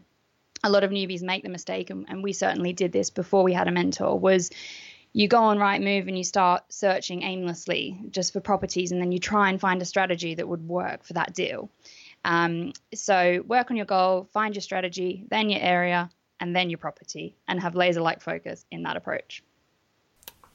[0.63, 3.53] a lot of newbies make the mistake, and, and we certainly did this before we
[3.53, 4.49] had a mentor, was
[5.13, 9.19] you go on Rightmove and you start searching aimlessly just for properties, and then you
[9.19, 11.69] try and find a strategy that would work for that deal.
[12.25, 16.09] Um, so work on your goal, find your strategy, then your area,
[16.39, 19.43] and then your property, and have laser-like focus in that approach.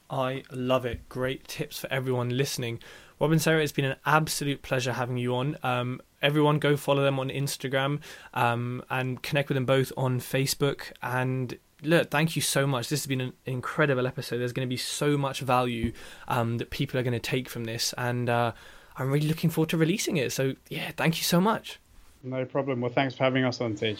[0.09, 1.07] I love it.
[1.07, 2.79] Great tips for everyone listening.
[3.19, 5.57] Robin Sarah, it's been an absolute pleasure having you on.
[5.61, 7.99] Um, everyone, go follow them on Instagram
[8.33, 10.91] um, and connect with them both on Facebook.
[11.03, 12.89] And look, thank you so much.
[12.89, 14.37] This has been an incredible episode.
[14.37, 15.93] There's going to be so much value
[16.27, 18.53] um, that people are going to take from this, and uh,
[18.97, 20.31] I'm really looking forward to releasing it.
[20.31, 21.79] So, yeah, thank you so much.
[22.23, 22.81] No problem.
[22.81, 23.97] Well, thanks for having us on, Tej.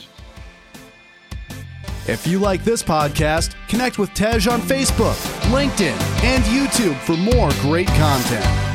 [2.08, 5.16] If you like this podcast, connect with Tej on Facebook,
[5.52, 8.69] LinkedIn, and YouTube for more great content.